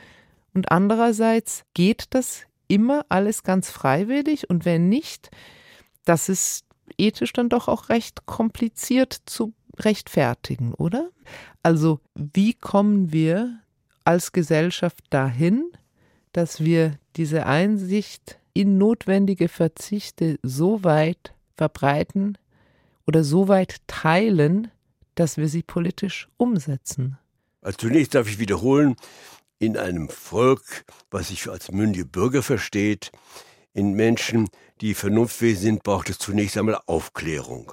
Und 0.52 0.70
andererseits 0.70 1.64
geht 1.74 2.06
das 2.10 2.42
immer 2.68 3.04
alles 3.08 3.42
ganz 3.42 3.70
freiwillig 3.70 4.48
und 4.48 4.64
wenn 4.64 4.88
nicht, 4.88 5.30
das 6.04 6.28
ist 6.28 6.64
ethisch 6.98 7.32
dann 7.32 7.48
doch 7.48 7.68
auch 7.68 7.88
recht 7.88 8.26
kompliziert 8.26 9.16
zu 9.26 9.52
rechtfertigen, 9.78 10.74
oder? 10.74 11.10
Also 11.62 12.00
wie 12.14 12.54
kommen 12.54 13.12
wir 13.12 13.60
als 14.04 14.32
Gesellschaft 14.32 15.02
dahin, 15.10 15.64
dass 16.32 16.60
wir 16.60 16.98
diese 17.16 17.46
Einsicht 17.46 18.38
in 18.52 18.78
notwendige 18.78 19.48
Verzichte 19.48 20.38
so 20.42 20.84
weit 20.84 21.34
verbreiten 21.56 22.38
oder 23.06 23.24
so 23.24 23.48
weit 23.48 23.76
teilen, 23.86 24.70
dass 25.14 25.36
wir 25.36 25.48
sie 25.48 25.62
politisch 25.62 26.28
umsetzen? 26.36 27.18
Also 27.60 27.78
zunächst 27.78 28.14
darf 28.14 28.28
ich 28.28 28.38
wiederholen, 28.38 28.96
in 29.58 29.76
einem 29.76 30.08
Volk, 30.08 30.84
was 31.10 31.28
sich 31.28 31.48
als 31.48 31.70
mündige 31.70 32.04
Bürger 32.04 32.42
versteht, 32.42 33.12
in 33.72 33.94
Menschen, 33.94 34.48
die 34.80 34.94
vernunftfähig 34.94 35.58
sind, 35.58 35.82
braucht 35.82 36.10
es 36.10 36.18
zunächst 36.18 36.56
einmal 36.58 36.80
Aufklärung. 36.86 37.72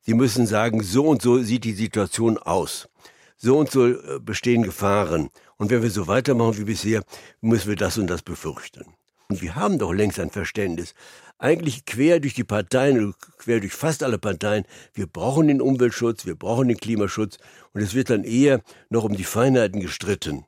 Sie 0.00 0.14
müssen 0.14 0.46
sagen, 0.46 0.82
so 0.82 1.06
und 1.06 1.22
so 1.22 1.42
sieht 1.42 1.64
die 1.64 1.72
Situation 1.72 2.38
aus. 2.38 2.88
So 3.36 3.58
und 3.58 3.70
so 3.70 3.86
äh, 3.86 4.20
bestehen 4.20 4.62
Gefahren. 4.62 5.30
Und 5.56 5.70
wenn 5.70 5.82
wir 5.82 5.90
so 5.90 6.06
weitermachen 6.06 6.58
wie 6.58 6.64
bisher, 6.64 7.02
müssen 7.40 7.68
wir 7.68 7.76
das 7.76 7.98
und 7.98 8.06
das 8.06 8.22
befürchten. 8.22 8.84
Und 9.28 9.42
wir 9.42 9.54
haben 9.54 9.78
doch 9.78 9.92
längst 9.92 10.20
ein 10.20 10.30
Verständnis, 10.30 10.94
eigentlich 11.38 11.84
quer 11.84 12.20
durch 12.20 12.34
die 12.34 12.44
Parteien, 12.44 13.14
quer 13.38 13.60
durch 13.60 13.72
fast 13.72 14.02
alle 14.02 14.18
Parteien, 14.18 14.64
wir 14.92 15.06
brauchen 15.06 15.48
den 15.48 15.60
Umweltschutz, 15.60 16.26
wir 16.26 16.36
brauchen 16.36 16.68
den 16.68 16.76
Klimaschutz 16.76 17.38
und 17.72 17.82
es 17.82 17.94
wird 17.94 18.10
dann 18.10 18.24
eher 18.24 18.60
noch 18.90 19.04
um 19.04 19.16
die 19.16 19.24
Feinheiten 19.24 19.80
gestritten. 19.80 20.44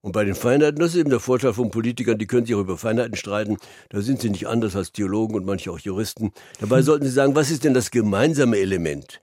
Und 0.00 0.12
bei 0.12 0.24
den 0.24 0.34
Feinheiten, 0.34 0.80
das 0.80 0.94
ist 0.94 1.00
eben 1.00 1.10
der 1.10 1.20
Vorteil 1.20 1.52
von 1.52 1.70
Politikern, 1.70 2.18
die 2.18 2.26
können 2.26 2.44
sich 2.44 2.56
auch 2.56 2.60
über 2.60 2.76
Feinheiten 2.76 3.16
streiten. 3.16 3.58
Da 3.88 4.00
sind 4.00 4.20
sie 4.20 4.30
nicht 4.30 4.48
anders 4.48 4.74
als 4.74 4.90
Theologen 4.90 5.36
und 5.36 5.46
manche 5.46 5.70
auch 5.70 5.78
Juristen. 5.78 6.32
Dabei 6.58 6.82
sollten 6.82 7.04
sie 7.04 7.12
sagen, 7.12 7.36
was 7.36 7.50
ist 7.50 7.62
denn 7.62 7.74
das 7.74 7.92
gemeinsame 7.92 8.58
Element? 8.58 9.22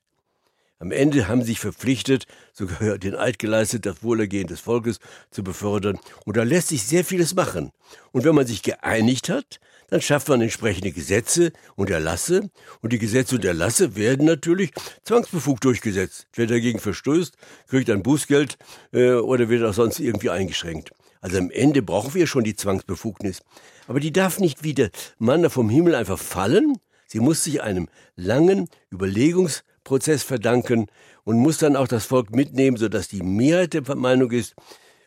Am 0.82 0.92
Ende 0.92 1.28
haben 1.28 1.42
sie 1.42 1.48
sich 1.48 1.60
verpflichtet, 1.60 2.26
sogar 2.54 2.98
den 2.98 3.13
Eid 3.13 3.38
geleistet, 3.38 3.86
das 3.86 4.02
Wohlergehen 4.02 4.48
des 4.48 4.62
Volkes 4.62 5.00
zu 5.30 5.44
befördern. 5.44 6.00
Und 6.26 6.38
da 6.38 6.44
lässt 6.44 6.70
sich 6.70 6.84
sehr 6.84 7.04
vieles 7.04 7.36
machen. 7.36 7.72
Und 8.13 8.24
wenn 8.24 8.34
man 8.34 8.48
sich 8.48 8.63
geeinigt 8.63 9.28
hat, 9.28 9.60
dann 9.89 10.02
schafft 10.02 10.30
man 10.30 10.39
entsprechende 10.39 10.94
Gesetze 10.94 11.52
und 11.76 11.89
Erlasse. 11.89 12.50
Und 12.82 12.94
die 12.94 13.00
Gesetze 13.00 13.36
und 13.36 13.44
Erlasse 13.44 13.98
werden 13.98 14.26
natürlich 14.26 14.72
zwangsbefugt 15.04 15.65
durchgesetzt. 15.65 16.28
Wer 16.34 16.48
dagegen 16.48 16.80
verstößt, 16.80 17.36
kriegt 17.68 17.89
ein 17.89 18.02
Bußgeld 18.02 18.58
äh, 18.94 19.15
oder 19.15 19.50
wird 19.50 19.65
auch 19.65 19.74
sonst 19.74 20.00
irgendwie 20.00 20.30
eingeschränkt. 20.30 20.92
Also 21.20 21.39
am 21.39 21.52
Ende 21.52 21.82
brauchen 21.82 22.13
wir 22.13 22.26
schon 22.26 22.46
die 22.46 22.56
Zwangsbefugnis. 22.56 23.42
Aber 23.88 24.00
die 24.00 24.13
darf 24.13 24.39
nicht 24.39 24.63
wie 24.63 24.74
der 24.74 24.92
Mann 25.18 25.50
vom 25.50 25.70
Himmel 25.70 25.96
einfach 25.96 26.20
fallen. 26.20 26.78
Sie 27.08 27.20
muss 27.20 27.44
sich 27.44 27.62
einem 27.62 27.89
langen 28.15 28.70
Überlegungs 28.92 29.63
Prozess 29.89 30.21
verdanken. 30.21 30.86
und 31.23 31.38
muss 31.38 31.58
dann 31.58 31.75
auch 31.75 31.88
das 31.88 32.06
Volk 32.06 32.30
mitnehmen, 32.36 32.78
sodass 32.78 33.08
die 33.08 33.21
Mehrheit 33.21 33.73
der 33.73 33.95
Meinung 33.95 34.32
ist, 34.32 34.56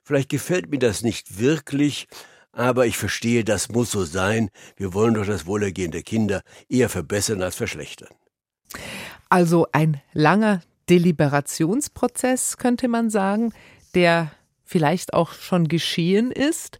vielleicht 0.04 0.28
gefällt 0.28 0.70
mir 0.70 0.78
das 0.78 1.02
nicht 1.02 1.38
wirklich, 1.38 2.06
aber 2.52 2.86
ich 2.86 2.96
verstehe, 2.96 3.44
das 3.44 3.70
muss 3.70 3.90
so 3.90 4.04
sein. 4.04 4.50
Wir 4.76 4.92
wollen 4.92 5.14
doch 5.14 5.26
das 5.26 5.46
Wohlergehen 5.46 5.90
der 5.90 6.02
Kinder 6.02 6.42
eher 6.68 6.88
verbessern 6.88 7.42
als 7.42 7.56
verschlechtern. 7.56 8.10
Also 9.30 9.66
ein 9.72 10.00
langer 10.12 10.62
Deliberationsprozess, 10.90 12.56
könnte 12.56 12.88
man 12.88 13.08
sagen, 13.08 13.52
der 13.94 14.32
vielleicht 14.64 15.14
auch 15.14 15.32
schon 15.32 15.68
geschehen 15.68 16.30
ist. 16.30 16.78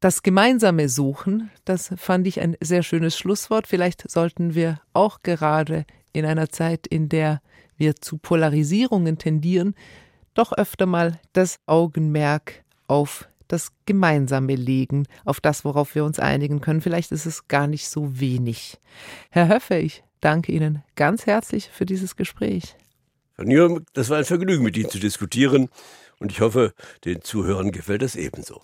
Das 0.00 0.22
gemeinsame 0.22 0.88
Suchen, 0.88 1.50
das 1.64 1.92
fand 1.96 2.26
ich 2.26 2.40
ein 2.40 2.56
sehr 2.60 2.82
schönes 2.82 3.16
Schlusswort. 3.16 3.66
Vielleicht 3.66 4.08
sollten 4.10 4.54
wir 4.54 4.80
auch 4.92 5.22
gerade 5.22 5.84
in 6.18 6.26
einer 6.26 6.48
Zeit, 6.50 6.86
in 6.86 7.08
der 7.08 7.40
wir 7.76 7.96
zu 7.96 8.18
Polarisierungen 8.18 9.18
tendieren, 9.18 9.74
doch 10.34 10.52
öfter 10.52 10.86
mal 10.86 11.20
das 11.32 11.58
Augenmerk 11.66 12.64
auf 12.86 13.28
das 13.48 13.70
Gemeinsame 13.86 14.54
legen, 14.54 15.06
auf 15.24 15.40
das, 15.40 15.64
worauf 15.64 15.94
wir 15.94 16.04
uns 16.04 16.18
einigen 16.18 16.60
können. 16.60 16.82
Vielleicht 16.82 17.12
ist 17.12 17.26
es 17.26 17.48
gar 17.48 17.66
nicht 17.66 17.88
so 17.88 18.20
wenig. 18.20 18.78
Herr 19.30 19.48
Höffe, 19.48 19.76
ich 19.78 20.04
danke 20.20 20.52
Ihnen 20.52 20.82
ganz 20.96 21.26
herzlich 21.26 21.70
für 21.70 21.86
dieses 21.86 22.16
Gespräch. 22.16 22.76
Herr 23.36 23.46
Nürm, 23.46 23.84
das 23.94 24.10
war 24.10 24.18
ein 24.18 24.24
Vergnügen, 24.24 24.64
mit 24.64 24.76
Ihnen 24.76 24.90
zu 24.90 24.98
diskutieren 24.98 25.70
und 26.18 26.30
ich 26.30 26.40
hoffe, 26.40 26.74
den 27.04 27.22
Zuhörern 27.22 27.72
gefällt 27.72 28.02
das 28.02 28.16
ebenso. 28.16 28.60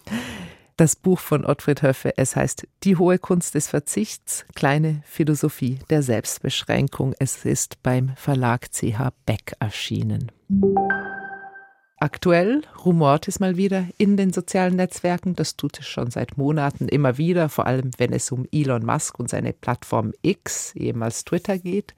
Das 0.77 0.97
Buch 0.97 1.21
von 1.21 1.45
Ottfried 1.45 1.83
Höffe, 1.83 2.19
es 2.19 2.35
heißt 2.35 2.67
Die 2.83 2.97
hohe 2.97 3.21
Kunst 3.21 3.55
des 3.55 3.69
Verzichts, 3.69 4.45
kleine 4.57 5.03
Philosophie 5.05 5.79
der 5.89 6.03
Selbstbeschränkung. 6.03 7.15
Es 7.21 7.45
ist 7.45 7.81
beim 7.85 8.11
Verlag 8.17 8.73
CH 8.73 9.13
Beck 9.25 9.55
erschienen. 9.61 10.33
Aktuell 11.99 12.63
rumort 12.85 13.29
es 13.29 13.39
mal 13.39 13.57
wieder 13.57 13.87
in 13.99 14.17
den 14.17 14.33
sozialen 14.33 14.75
Netzwerken. 14.75 15.37
Das 15.37 15.57
tut 15.57 15.79
es 15.79 15.87
schon 15.87 16.11
seit 16.11 16.37
Monaten 16.39 16.89
immer 16.89 17.19
wieder, 17.19 17.49
vor 17.49 17.69
allem 17.69 17.93
wenn 17.99 18.13
es 18.13 18.33
um 18.33 18.45
Elon 18.51 18.85
Musk 18.85 19.21
und 19.21 19.31
seine 19.31 19.53
Plattform 19.53 20.13
X, 20.23 20.75
ehemals 20.75 21.25
Twitter, 21.25 21.57
geht. 21.57 21.95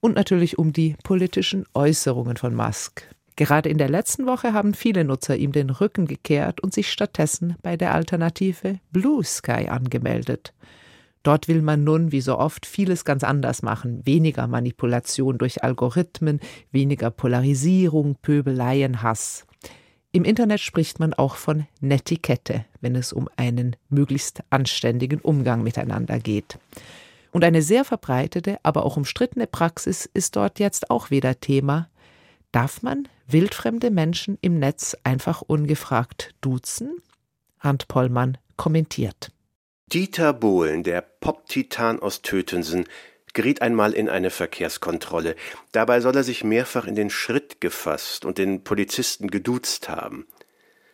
Und 0.00 0.16
natürlich 0.16 0.58
um 0.58 0.72
die 0.72 0.96
politischen 1.04 1.64
Äußerungen 1.74 2.36
von 2.36 2.56
Musk. 2.56 3.06
Gerade 3.40 3.70
in 3.70 3.78
der 3.78 3.88
letzten 3.88 4.26
Woche 4.26 4.52
haben 4.52 4.74
viele 4.74 5.02
Nutzer 5.02 5.34
ihm 5.34 5.52
den 5.52 5.70
Rücken 5.70 6.06
gekehrt 6.06 6.60
und 6.60 6.74
sich 6.74 6.92
stattdessen 6.92 7.56
bei 7.62 7.78
der 7.78 7.94
Alternative 7.94 8.80
Blue 8.92 9.24
Sky 9.24 9.66
angemeldet. 9.70 10.52
Dort 11.22 11.48
will 11.48 11.62
man 11.62 11.82
nun, 11.82 12.12
wie 12.12 12.20
so 12.20 12.36
oft, 12.36 12.66
vieles 12.66 13.06
ganz 13.06 13.24
anders 13.24 13.62
machen. 13.62 14.02
Weniger 14.04 14.46
Manipulation 14.46 15.38
durch 15.38 15.64
Algorithmen, 15.64 16.38
weniger 16.70 17.10
Polarisierung, 17.10 18.16
Pöbeleien, 18.20 19.02
Hass. 19.02 19.46
Im 20.12 20.24
Internet 20.24 20.60
spricht 20.60 21.00
man 21.00 21.14
auch 21.14 21.36
von 21.36 21.66
Netiquette, 21.80 22.66
wenn 22.82 22.94
es 22.94 23.10
um 23.10 23.26
einen 23.36 23.74
möglichst 23.88 24.42
anständigen 24.50 25.18
Umgang 25.18 25.62
miteinander 25.62 26.18
geht. 26.18 26.58
Und 27.32 27.42
eine 27.42 27.62
sehr 27.62 27.86
verbreitete, 27.86 28.58
aber 28.64 28.84
auch 28.84 28.98
umstrittene 28.98 29.46
Praxis 29.46 30.04
ist 30.12 30.36
dort 30.36 30.58
jetzt 30.58 30.90
auch 30.90 31.10
wieder 31.10 31.40
Thema. 31.40 31.88
Darf 32.52 32.82
man 32.82 33.08
wildfremde 33.28 33.90
Menschen 33.90 34.36
im 34.40 34.58
Netz 34.58 34.96
einfach 35.04 35.42
ungefragt 35.42 36.34
duzen? 36.40 37.00
Arndt 37.60 37.86
Pollmann 37.86 38.38
kommentiert. 38.56 39.30
Dieter 39.92 40.32
Bohlen, 40.32 40.82
der 40.82 41.00
Pop-Titan 41.00 42.00
aus 42.00 42.22
Tötensen, 42.22 42.86
geriet 43.34 43.62
einmal 43.62 43.92
in 43.92 44.08
eine 44.08 44.30
Verkehrskontrolle. 44.30 45.36
Dabei 45.72 46.00
soll 46.00 46.16
er 46.16 46.24
sich 46.24 46.42
mehrfach 46.42 46.86
in 46.86 46.94
den 46.96 47.10
Schritt 47.10 47.60
gefasst 47.60 48.24
und 48.24 48.38
den 48.38 48.64
Polizisten 48.64 49.30
geduzt 49.30 49.88
haben. 49.88 50.26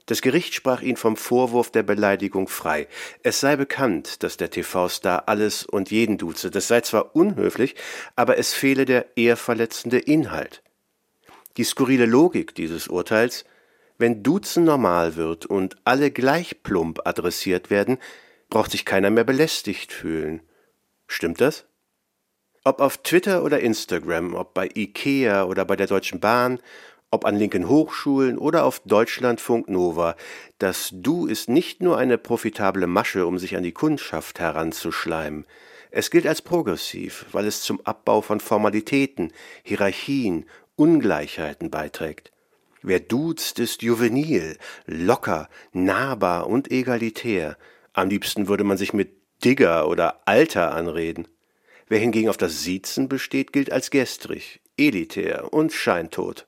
Das 0.04 0.22
Gericht 0.22 0.54
sprach 0.54 0.82
ihn 0.82 0.96
vom 0.96 1.16
Vorwurf 1.16 1.70
der 1.72 1.82
Beleidigung 1.82 2.46
frei. 2.46 2.86
Es 3.22 3.40
sei 3.40 3.56
bekannt, 3.56 4.22
dass 4.22 4.36
der 4.36 4.50
TV-Star 4.50 5.24
alles 5.26 5.64
und 5.64 5.90
jeden 5.90 6.16
duze. 6.16 6.50
Das 6.50 6.68
sei 6.68 6.82
zwar 6.82 7.16
unhöflich, 7.16 7.74
aber 8.14 8.38
es 8.38 8.52
fehle 8.52 8.84
der 8.84 9.16
ehrverletzende 9.16 9.98
Inhalt. 9.98 10.62
Die 11.56 11.64
skurrile 11.64 12.06
Logik 12.06 12.54
dieses 12.54 12.88
Urteils, 12.88 13.44
wenn 13.98 14.22
Duzen 14.22 14.64
normal 14.64 15.16
wird 15.16 15.46
und 15.46 15.76
alle 15.84 16.10
gleich 16.10 16.62
plump 16.62 17.00
adressiert 17.04 17.70
werden, 17.70 17.98
braucht 18.50 18.70
sich 18.70 18.84
keiner 18.84 19.10
mehr 19.10 19.24
belästigt 19.24 19.92
fühlen. 19.92 20.42
Stimmt 21.06 21.40
das? 21.40 21.66
Ob 22.64 22.80
auf 22.80 22.98
Twitter 22.98 23.42
oder 23.44 23.60
Instagram, 23.60 24.34
ob 24.34 24.52
bei 24.52 24.68
IKEA 24.74 25.44
oder 25.44 25.64
bei 25.64 25.76
der 25.76 25.86
Deutschen 25.86 26.20
Bahn, 26.20 26.58
ob 27.10 27.24
an 27.24 27.36
linken 27.36 27.68
Hochschulen 27.68 28.36
oder 28.36 28.64
auf 28.64 28.80
Deutschlandfunk 28.80 29.68
Nova, 29.68 30.16
das 30.58 30.90
Du 30.92 31.26
ist 31.26 31.48
nicht 31.48 31.80
nur 31.80 31.96
eine 31.96 32.18
profitable 32.18 32.86
Masche, 32.86 33.26
um 33.26 33.38
sich 33.38 33.56
an 33.56 33.62
die 33.62 33.72
Kundschaft 33.72 34.40
heranzuschleimen. 34.40 35.46
Es 35.90 36.10
gilt 36.10 36.26
als 36.26 36.42
progressiv, 36.42 37.26
weil 37.32 37.46
es 37.46 37.62
zum 37.62 37.80
Abbau 37.86 38.20
von 38.20 38.40
Formalitäten, 38.40 39.32
Hierarchien, 39.62 40.44
Ungleichheiten 40.76 41.70
beiträgt. 41.70 42.32
Wer 42.82 43.00
duzt, 43.00 43.58
ist 43.58 43.82
juvenil, 43.82 44.58
locker, 44.86 45.48
nahbar 45.72 46.46
und 46.46 46.70
egalitär. 46.70 47.56
Am 47.92 48.08
liebsten 48.08 48.46
würde 48.46 48.64
man 48.64 48.76
sich 48.76 48.92
mit 48.92 49.16
Digger 49.44 49.88
oder 49.88 50.20
Alter 50.26 50.72
anreden. 50.72 51.26
Wer 51.88 51.98
hingegen 51.98 52.28
auf 52.28 52.36
das 52.36 52.62
Siezen 52.62 53.08
besteht, 53.08 53.52
gilt 53.52 53.72
als 53.72 53.90
gestrig, 53.90 54.60
elitär 54.76 55.52
und 55.52 55.72
scheintot. 55.72 56.46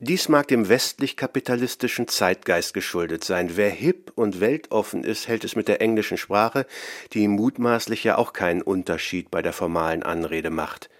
Dies 0.00 0.28
mag 0.28 0.48
dem 0.48 0.68
westlich-kapitalistischen 0.68 2.08
Zeitgeist 2.08 2.74
geschuldet 2.74 3.24
sein. 3.24 3.56
Wer 3.56 3.70
hip 3.70 4.12
und 4.16 4.40
weltoffen 4.40 5.04
ist, 5.04 5.28
hält 5.28 5.44
es 5.44 5.56
mit 5.56 5.68
der 5.68 5.80
englischen 5.80 6.18
Sprache, 6.18 6.66
die 7.12 7.28
mutmaßlich 7.28 8.04
ja 8.04 8.16
auch 8.18 8.32
keinen 8.32 8.60
Unterschied 8.60 9.30
bei 9.30 9.40
der 9.40 9.52
formalen 9.52 10.02
Anrede 10.02 10.50
macht. 10.50 10.90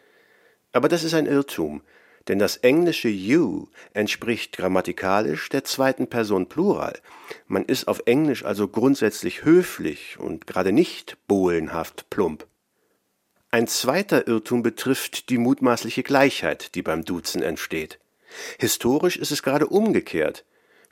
Aber 0.73 0.89
das 0.89 1.05
ist 1.05 1.15
ein 1.15 1.27
Irrtum 1.27 1.83
denn 2.29 2.39
das 2.39 2.57
englische 2.59 3.09
you 3.09 3.67
entspricht 3.93 4.57
grammatikalisch 4.57 5.49
der 5.49 5.65
zweiten 5.65 6.07
Person 6.07 6.49
Plural. 6.49 6.99
Man 7.47 7.65
ist 7.65 7.89
auf 7.89 8.03
Englisch 8.07 8.45
also 8.45 8.69
grundsätzlich 8.69 9.45
höflich 9.45 10.19
und 10.19 10.47
gerade 10.47 10.73
nicht 10.73 11.17
bohlenhaft 11.27 12.09
plump. 12.11 12.47
Ein 13.51 13.69
zweiter 13.69 14.27
Irrtum 14.27 14.63
betrifft 14.63 15.29
die 15.31 15.39
mutmaßliche 15.39 16.03
Gleichheit, 16.03 16.75
die 16.75 16.83
beim 16.83 17.05
Duzen 17.05 17.43
entsteht. 17.43 18.01
Historisch 18.59 19.17
ist 19.17 19.31
es 19.31 19.43
gerade 19.43 19.69
umgekehrt. 19.69 20.45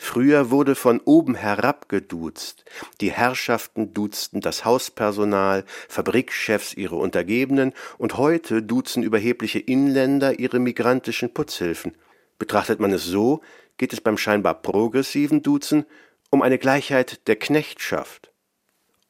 Früher 0.04 0.50
wurde 0.50 0.74
von 0.74 1.00
oben 1.04 1.36
herab 1.36 1.88
geduzt. 1.88 2.64
Die 3.00 3.12
Herrschaften 3.12 3.94
duzten 3.94 4.40
das 4.40 4.64
Hauspersonal, 4.64 5.64
Fabrikchefs 5.88 6.74
ihre 6.74 6.96
Untergebenen 6.96 7.72
und 7.98 8.16
heute 8.16 8.64
duzen 8.64 9.04
überhebliche 9.04 9.60
Inländer 9.60 10.40
ihre 10.40 10.58
migrantischen 10.58 11.32
Putzhilfen. 11.32 11.94
Betrachtet 12.36 12.80
man 12.80 12.92
es 12.92 13.04
so, 13.04 13.42
geht 13.78 13.92
es 13.92 14.00
beim 14.00 14.18
scheinbar 14.18 14.60
progressiven 14.60 15.40
Duzen 15.40 15.86
um 16.30 16.42
eine 16.42 16.58
Gleichheit 16.58 17.28
der 17.28 17.36
Knechtschaft. 17.36 18.32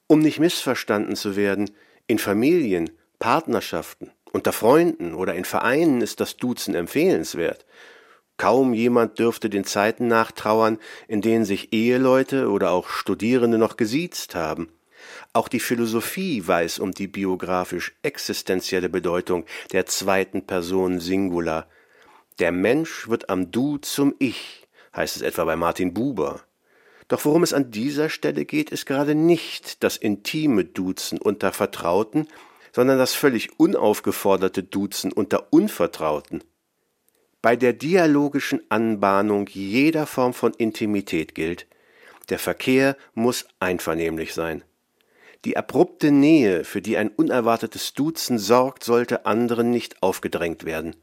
Um 0.08 0.20
nicht 0.20 0.40
missverstanden 0.40 1.16
zu 1.16 1.36
werden, 1.36 1.70
in 2.06 2.18
Familien, 2.18 2.90
Partnerschaften, 3.18 4.10
unter 4.30 4.52
Freunden 4.52 5.14
oder 5.14 5.34
in 5.34 5.46
Vereinen 5.46 6.02
ist 6.02 6.20
das 6.20 6.36
Duzen 6.36 6.74
empfehlenswert. 6.74 7.64
Kaum 8.42 8.74
jemand 8.74 9.20
dürfte 9.20 9.48
den 9.48 9.62
Zeiten 9.62 10.08
nachtrauern, 10.08 10.80
in 11.06 11.20
denen 11.20 11.44
sich 11.44 11.72
Eheleute 11.72 12.50
oder 12.50 12.72
auch 12.72 12.88
Studierende 12.88 13.56
noch 13.56 13.76
gesiezt 13.76 14.34
haben. 14.34 14.68
Auch 15.32 15.46
die 15.46 15.60
Philosophie 15.60 16.44
weiß 16.44 16.80
um 16.80 16.90
die 16.90 17.06
biografisch 17.06 17.94
existenzielle 18.02 18.88
Bedeutung 18.88 19.44
der 19.70 19.86
zweiten 19.86 20.44
Person 20.44 20.98
Singular. 20.98 21.68
Der 22.40 22.50
Mensch 22.50 23.08
wird 23.08 23.30
am 23.30 23.52
Du 23.52 23.78
zum 23.78 24.12
Ich, 24.18 24.66
heißt 24.96 25.14
es 25.14 25.22
etwa 25.22 25.44
bei 25.44 25.54
Martin 25.54 25.94
Buber. 25.94 26.40
Doch 27.06 27.24
worum 27.24 27.44
es 27.44 27.52
an 27.52 27.70
dieser 27.70 28.10
Stelle 28.10 28.44
geht, 28.44 28.70
ist 28.70 28.86
gerade 28.86 29.14
nicht 29.14 29.84
das 29.84 29.96
intime 29.96 30.64
Duzen 30.64 31.20
unter 31.20 31.52
Vertrauten, 31.52 32.26
sondern 32.72 32.98
das 32.98 33.14
völlig 33.14 33.60
unaufgeforderte 33.60 34.64
Duzen 34.64 35.12
unter 35.12 35.52
Unvertrauten. 35.52 36.42
Bei 37.42 37.56
der 37.56 37.72
dialogischen 37.72 38.62
Anbahnung 38.68 39.48
jeder 39.48 40.06
Form 40.06 40.32
von 40.32 40.54
Intimität 40.54 41.34
gilt, 41.34 41.66
der 42.28 42.38
Verkehr 42.38 42.96
muss 43.14 43.48
einvernehmlich 43.58 44.32
sein. 44.32 44.62
Die 45.44 45.56
abrupte 45.56 46.12
Nähe, 46.12 46.62
für 46.62 46.80
die 46.80 46.96
ein 46.96 47.08
unerwartetes 47.08 47.94
Duzen 47.94 48.38
sorgt, 48.38 48.84
sollte 48.84 49.26
anderen 49.26 49.72
nicht 49.72 50.04
aufgedrängt 50.04 50.64
werden. 50.64 50.94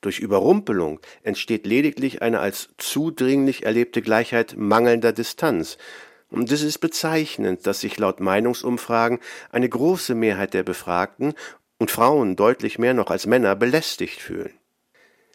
Durch 0.00 0.20
Überrumpelung 0.20 1.00
entsteht 1.24 1.66
lediglich 1.66 2.22
eine 2.22 2.38
als 2.38 2.68
zudringlich 2.78 3.64
erlebte 3.64 4.00
Gleichheit 4.00 4.54
mangelnder 4.56 5.12
Distanz, 5.12 5.76
und 6.30 6.52
es 6.52 6.62
ist 6.62 6.78
bezeichnend, 6.78 7.66
dass 7.66 7.80
sich 7.80 7.98
laut 7.98 8.20
Meinungsumfragen 8.20 9.18
eine 9.50 9.68
große 9.68 10.14
Mehrheit 10.14 10.54
der 10.54 10.62
Befragten 10.62 11.34
und 11.78 11.90
Frauen 11.90 12.36
deutlich 12.36 12.78
mehr 12.78 12.94
noch 12.94 13.10
als 13.10 13.26
Männer 13.26 13.56
belästigt 13.56 14.20
fühlen. 14.20 14.52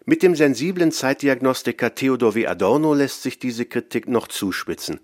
Mit 0.05 0.23
dem 0.23 0.35
sensiblen 0.35 0.91
Zeitdiagnostiker 0.91 1.93
Theodor 1.93 2.33
W. 2.33 2.47
Adorno 2.47 2.93
lässt 2.93 3.21
sich 3.21 3.37
diese 3.37 3.65
Kritik 3.65 4.07
noch 4.07 4.27
zuspitzen. 4.27 5.01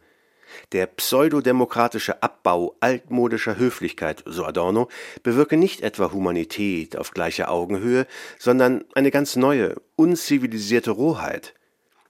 Der 0.72 0.88
pseudodemokratische 0.88 2.24
Abbau 2.24 2.78
altmodischer 2.80 3.58
Höflichkeit, 3.58 4.24
so 4.26 4.46
Adorno, 4.46 4.88
bewirke 5.22 5.58
nicht 5.58 5.82
etwa 5.82 6.14
Humanität 6.14 6.98
auf 6.98 7.12
gleicher 7.12 7.52
Augenhöhe, 7.52 8.08
sondern 8.40 8.86
eine 8.94 9.12
ganz 9.12 9.36
neue, 9.36 9.76
unzivilisierte 9.98 10.92
Rohheit. 10.92 11.54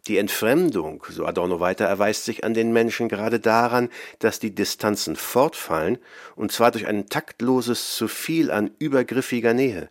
Die 0.07 0.19
Entfremdung, 0.19 1.03
so 1.09 1.25
Adorno 1.25 1.59
weiter, 1.59 1.85
erweist 1.85 2.25
sich 2.25 2.43
an 2.43 2.53
den 2.53 2.71
Menschen 2.71 3.09
gerade 3.09 3.39
daran, 3.39 3.89
dass 4.19 4.37
die 4.37 4.53
Distanzen 4.53 5.15
fortfallen, 5.15 5.97
und 6.35 6.51
zwar 6.51 6.69
durch 6.69 6.85
ein 6.85 7.07
taktloses 7.09 7.95
zu 7.95 8.07
viel 8.07 8.51
an 8.51 8.69
übergriffiger 8.77 9.55
Nähe. 9.55 9.89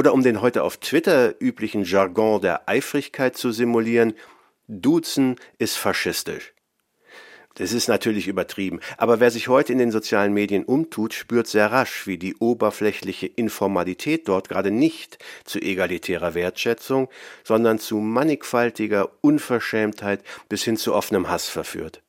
Oder 0.00 0.14
um 0.14 0.22
den 0.22 0.40
heute 0.40 0.62
auf 0.62 0.78
Twitter 0.78 1.34
üblichen 1.42 1.84
Jargon 1.84 2.40
der 2.40 2.70
Eifrigkeit 2.70 3.36
zu 3.36 3.52
simulieren, 3.52 4.14
Duzen 4.66 5.36
ist 5.58 5.76
faschistisch. 5.76 6.54
Das 7.56 7.74
ist 7.74 7.86
natürlich 7.86 8.26
übertrieben, 8.26 8.80
aber 8.96 9.20
wer 9.20 9.30
sich 9.30 9.48
heute 9.48 9.74
in 9.74 9.78
den 9.78 9.90
sozialen 9.90 10.32
Medien 10.32 10.64
umtut, 10.64 11.12
spürt 11.12 11.48
sehr 11.48 11.70
rasch, 11.70 12.06
wie 12.06 12.16
die 12.16 12.34
oberflächliche 12.36 13.26
Informalität 13.26 14.26
dort 14.26 14.48
gerade 14.48 14.70
nicht 14.70 15.18
zu 15.44 15.60
egalitärer 15.60 16.32
Wertschätzung, 16.32 17.10
sondern 17.44 17.78
zu 17.78 17.98
mannigfaltiger 17.98 19.10
Unverschämtheit 19.20 20.24
bis 20.48 20.62
hin 20.62 20.78
zu 20.78 20.94
offenem 20.94 21.28
Hass 21.28 21.50
verführt. 21.50 22.02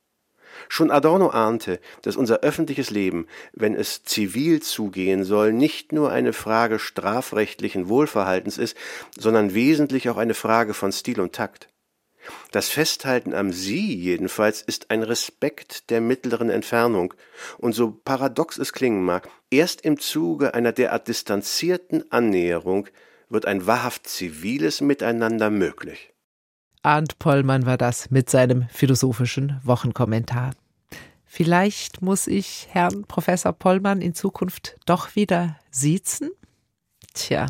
Schon 0.74 0.90
Adorno 0.90 1.28
ahnte, 1.28 1.82
dass 2.02 2.16
unser 2.16 2.40
öffentliches 2.44 2.92
Leben, 2.92 3.28
wenn 3.52 3.76
es 3.76 4.04
zivil 4.04 4.62
zugehen 4.62 5.26
soll, 5.26 5.52
nicht 5.52 5.92
nur 5.92 6.14
eine 6.14 6.32
Frage 6.32 6.80
strafrechtlichen 6.80 7.90
Wohlverhaltens 7.90 8.58
ist, 8.58 8.78
sondern 9.20 9.54
wesentlich 9.54 10.08
auch 10.08 10.16
eine 10.16 10.34
Frage 10.34 10.74
von 10.74 10.94
Stil 10.94 11.20
und 11.20 11.34
Takt. 11.34 11.68
Das 12.52 12.70
Festhalten 12.70 13.34
am 13.34 13.52
Sie 13.52 13.94
jedenfalls 13.94 14.62
ist 14.62 14.92
ein 14.92 15.04
Respekt 15.04 15.90
der 15.90 16.00
mittleren 16.00 16.50
Entfernung, 16.50 17.16
und 17.58 17.74
so 17.74 17.92
paradox 17.92 18.58
es 18.58 18.72
klingen 18.72 19.04
mag, 19.04 19.28
erst 19.50 19.82
im 19.82 20.00
Zuge 20.00 20.54
einer 20.54 20.72
derart 20.72 21.10
distanzierten 21.10 22.10
Annäherung 22.14 22.88
wird 23.28 23.46
ein 23.46 23.68
wahrhaft 23.68 24.08
ziviles 24.08 24.80
Miteinander 24.80 25.50
möglich. 25.50 26.14
Arndt 26.82 27.20
Pollmann 27.20 27.66
war 27.66 27.78
das 27.78 28.10
mit 28.10 28.30
seinem 28.30 28.70
philosophischen 28.70 29.60
Wochenkommentar. 29.66 30.52
Vielleicht 31.34 32.02
muss 32.02 32.28
ich 32.28 32.68
Herrn 32.72 33.06
Professor 33.06 33.54
Pollmann 33.54 34.02
in 34.02 34.14
Zukunft 34.14 34.76
doch 34.86 35.16
wieder 35.16 35.56
siezen? 35.72 36.30
Tja. 37.14 37.48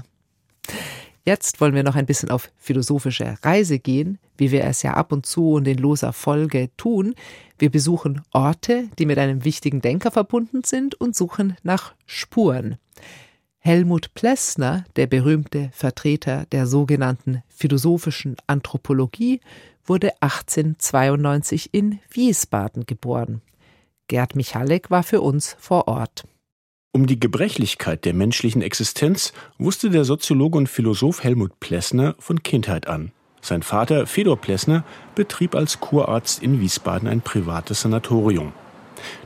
Jetzt 1.26 1.60
wollen 1.60 1.74
wir 1.74 1.82
noch 1.82 1.96
ein 1.96 2.06
bisschen 2.06 2.30
auf 2.30 2.52
philosophische 2.58 3.38
Reise 3.42 3.80
gehen, 3.80 4.20
wie 4.38 4.52
wir 4.52 4.66
es 4.66 4.84
ja 4.84 4.94
ab 4.94 5.12
und 5.12 5.26
zu 5.26 5.54
und 5.54 5.68
in 5.68 5.80
loser 5.80 6.14
Folge 6.14 6.70
tun. 6.78 7.16
Wir 7.58 7.72
besuchen 7.72 8.22
Orte, 8.32 8.88
die 9.00 9.08
mit 9.08 9.18
einem 9.18 9.46
wichtigen 9.46 9.82
Denker 9.82 10.12
verbunden 10.12 10.64
sind 10.64 10.94
und 10.94 11.16
suchen 11.16 11.58
nach 11.64 11.96
Spuren. 12.06 12.78
Helmut 13.58 14.14
Plessner, 14.14 14.86
der 14.96 15.08
berühmte 15.08 15.72
Vertreter 15.74 16.46
der 16.52 16.68
sogenannten 16.68 17.42
philosophischen 17.50 18.36
Anthropologie, 18.46 19.42
wurde 19.84 20.12
1892 20.22 21.74
in 21.74 22.00
Wiesbaden 22.12 22.86
geboren. 22.86 23.42
Gerd 24.12 24.36
Michalek 24.36 24.92
war 24.92 25.04
für 25.04 25.22
uns 25.22 25.56
vor 25.58 25.88
Ort. 25.88 26.26
Um 26.92 27.08
die 27.08 27.18
Gebrechlichkeit 27.18 28.04
der 28.04 28.14
menschlichen 28.14 28.62
Existenz 28.62 29.32
wusste 29.58 29.90
der 29.90 30.04
Soziologe 30.04 30.58
und 30.58 30.68
Philosoph 30.68 31.24
Helmut 31.24 31.62
Plessner 31.62 32.16
von 32.20 32.44
Kindheit 32.44 32.90
an. 32.90 33.14
Sein 33.40 33.64
Vater 33.64 34.06
Fedor 34.08 34.36
Plessner 34.36 34.84
betrieb 35.16 35.56
als 35.56 35.80
Kurarzt 35.80 36.44
in 36.44 36.60
Wiesbaden 36.60 37.08
ein 37.08 37.22
privates 37.22 37.84
Sanatorium. 37.84 38.52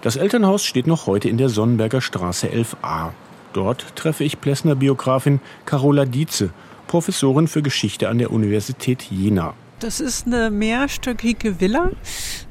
Das 0.02 0.17
Elternhaus 0.17 0.63
steht 0.63 0.86
noch 0.86 1.08
heute 1.08 1.30
in 1.30 1.39
der 1.39 1.50
Sonnenberger 1.50 2.02
Straße 2.02 2.45
11a. 2.45 3.10
Dort 3.54 3.95
treffe 3.95 4.24
ich 4.24 4.39
Plessner-Biografin 4.39 5.41
Carola 5.65 6.06
Dietze, 6.06 6.52
Professorin 6.86 7.48
für 7.48 7.63
Geschichte 7.63 8.08
an 8.08 8.19
der 8.19 8.32
Universität 8.32 9.02
Jena. 9.02 9.56
Das 9.80 10.00
ist 10.00 10.26
eine 10.26 10.52
mehrstöckige 10.52 11.60
Villa, 11.60 11.92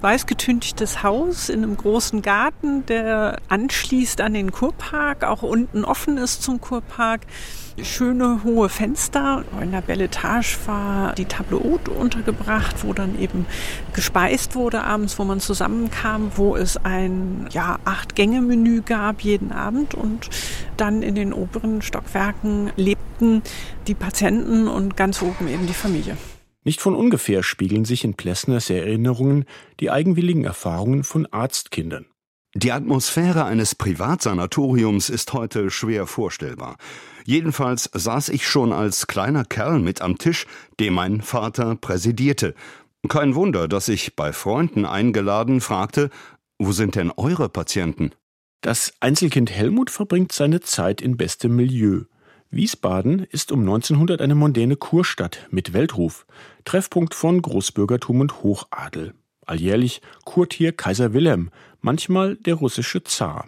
weißgetünchtes 0.03 1.03
Haus 1.03 1.49
in 1.49 1.63
einem 1.63 1.75
großen 1.75 2.21
Garten, 2.21 2.85
der 2.85 3.39
anschließt 3.49 4.21
an 4.21 4.35
den 4.35 4.53
Kurpark, 4.53 5.25
auch 5.25 5.43
unten 5.43 5.87
offen 5.87 6.19
ist 6.19 6.43
zum 6.43 6.61
Kurpark. 6.61 7.23
Schöne 7.83 8.45
hohe 8.45 8.69
Fenster. 8.69 9.43
In 9.61 9.73
der 9.73 9.81
Belle 9.81 10.05
Etage 10.05 10.59
war 10.67 11.15
die 11.15 11.25
Table 11.25 11.59
Haute 11.65 11.91
untergebracht, 11.91 12.85
wo 12.85 12.93
dann 12.93 13.19
eben 13.19 13.47
gespeist 13.95 14.55
wurde 14.55 14.85
abends, 14.85 15.19
wo 15.19 15.25
man 15.25 15.41
zusammenkam, 15.41 16.31
wo 16.37 16.57
es 16.57 16.77
ein 16.77 17.49
ja, 17.51 17.79
Acht-Gänge-Menü 17.85 18.83
gab 18.83 19.23
jeden 19.23 19.51
Abend 19.51 19.95
und 19.95 20.29
dann 20.77 21.03
in 21.03 21.15
den 21.15 21.33
oberen 21.33 21.83
Stockwerken 21.83 22.71
lebten 22.77 23.43
die 23.87 23.95
Patienten 23.95 24.69
und 24.69 24.97
ganz 24.97 25.23
oben 25.23 25.49
eben 25.49 25.67
die 25.67 25.75
Familie. 25.75 26.17
Nicht 26.65 26.81
von 26.81 26.95
ungefähr 26.95 27.43
spiegeln 27.43 27.85
sich 27.85 28.05
in 28.05 28.15
Plessners 28.15 28.71
Erinnerungen 28.71 29.45
die 29.81 29.91
eigenwilligen 29.91 30.45
Erfahrungen 30.45 31.05
von 31.05 31.27
Arztkindern. 31.27 32.07
Die 32.57 32.73
Atmosphäre 32.73 33.45
eines 33.45 33.75
Privatsanatoriums 33.75 35.11
ist 35.11 35.33
heute 35.33 35.71
schwer 35.71 36.07
vorstellbar. 36.07 36.77
Jedenfalls 37.25 37.91
saß 37.93 38.29
ich 38.29 38.47
schon 38.47 38.73
als 38.73 39.07
kleiner 39.07 39.45
Kerl 39.45 39.81
mit 39.81 40.01
am 40.01 40.19
Tisch, 40.19 40.47
dem 40.79 40.95
mein 40.95 41.21
Vater 41.21 41.75
präsidierte. 41.75 42.55
Kein 43.09 43.35
Wunder, 43.35 43.67
dass 43.67 43.89
ich 43.89 44.15
bei 44.15 44.33
Freunden 44.33 44.87
eingeladen 44.87 45.61
fragte, 45.61 46.11
wo 46.59 46.73
sind 46.73 46.95
denn 46.95 47.11
eure 47.11 47.49
Patienten? 47.49 48.13
Das 48.61 48.95
Einzelkind 49.01 49.51
Helmut 49.51 49.91
verbringt 49.91 50.33
seine 50.33 50.61
Zeit 50.61 51.03
in 51.03 51.17
bestem 51.17 51.57
Milieu. 51.57 52.05
Wiesbaden 52.55 53.27
ist 53.31 53.51
um 53.51 53.61
1900 53.61 54.21
eine 54.21 54.35
mondäne 54.35 54.77
Kurstadt 54.77 55.49
mit 55.51 55.73
Weltruf, 55.73 56.27
Treffpunkt 56.65 57.15
von 57.15 57.43
Großbürgertum 57.43 58.21
und 58.21 58.43
Hochadel. 58.43 59.15
Alljährlich 59.45 60.01
kurt 60.25 60.53
hier 60.55 60.73
Kaiser 60.73 61.13
Wilhelm, 61.13 61.51
manchmal 61.81 62.37
der 62.37 62.55
russische 62.55 63.03
Zar. 63.03 63.47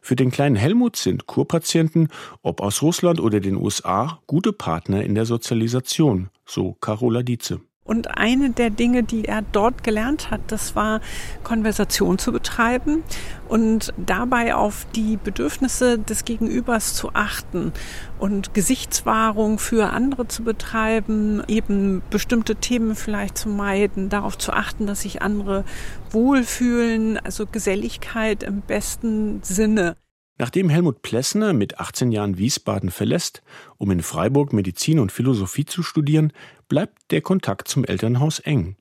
Für 0.00 0.16
den 0.16 0.30
kleinen 0.30 0.56
Helmut 0.56 0.96
sind 0.96 1.26
Kurpatienten, 1.26 2.08
ob 2.42 2.60
aus 2.60 2.82
Russland 2.82 3.20
oder 3.20 3.40
den 3.40 3.56
USA, 3.56 4.20
gute 4.26 4.52
Partner 4.52 5.02
in 5.04 5.14
der 5.14 5.26
Sozialisation, 5.26 6.30
so 6.46 6.72
Carola 6.80 7.22
Dietze. 7.22 7.60
Und 7.84 8.16
eine 8.16 8.50
der 8.50 8.70
Dinge, 8.70 9.02
die 9.02 9.24
er 9.24 9.42
dort 9.42 9.82
gelernt 9.82 10.30
hat, 10.30 10.40
das 10.46 10.76
war 10.76 11.00
Konversation 11.42 12.16
zu 12.16 12.30
betreiben 12.30 13.02
und 13.48 13.92
dabei 13.96 14.54
auf 14.54 14.86
die 14.94 15.16
Bedürfnisse 15.16 15.98
des 15.98 16.24
Gegenübers 16.24 16.94
zu 16.94 17.10
achten 17.12 17.72
und 18.20 18.54
Gesichtswahrung 18.54 19.58
für 19.58 19.90
andere 19.90 20.28
zu 20.28 20.44
betreiben, 20.44 21.42
eben 21.48 22.02
bestimmte 22.08 22.54
Themen 22.54 22.94
vielleicht 22.94 23.36
zu 23.36 23.48
meiden, 23.48 24.08
darauf 24.08 24.38
zu 24.38 24.52
achten, 24.52 24.86
dass 24.86 25.00
sich 25.00 25.20
andere 25.20 25.64
wohlfühlen, 26.10 27.18
also 27.18 27.46
Geselligkeit 27.46 28.44
im 28.44 28.60
besten 28.60 29.42
Sinne. 29.42 29.96
Nachdem 30.38 30.68
Helmut 30.68 31.02
Plessner 31.02 31.52
mit 31.52 31.78
18 31.78 32.10
Jahren 32.10 32.38
Wiesbaden 32.38 32.90
verlässt, 32.90 33.42
um 33.76 33.90
in 33.90 34.02
Freiburg 34.02 34.52
Medizin 34.52 34.98
und 34.98 35.12
Philosophie 35.12 35.66
zu 35.66 35.82
studieren, 35.82 36.32
bleibt 36.68 37.10
der 37.10 37.20
Kontakt 37.20 37.68
zum 37.68 37.84
Elternhaus 37.84 38.38
eng. 38.38 38.76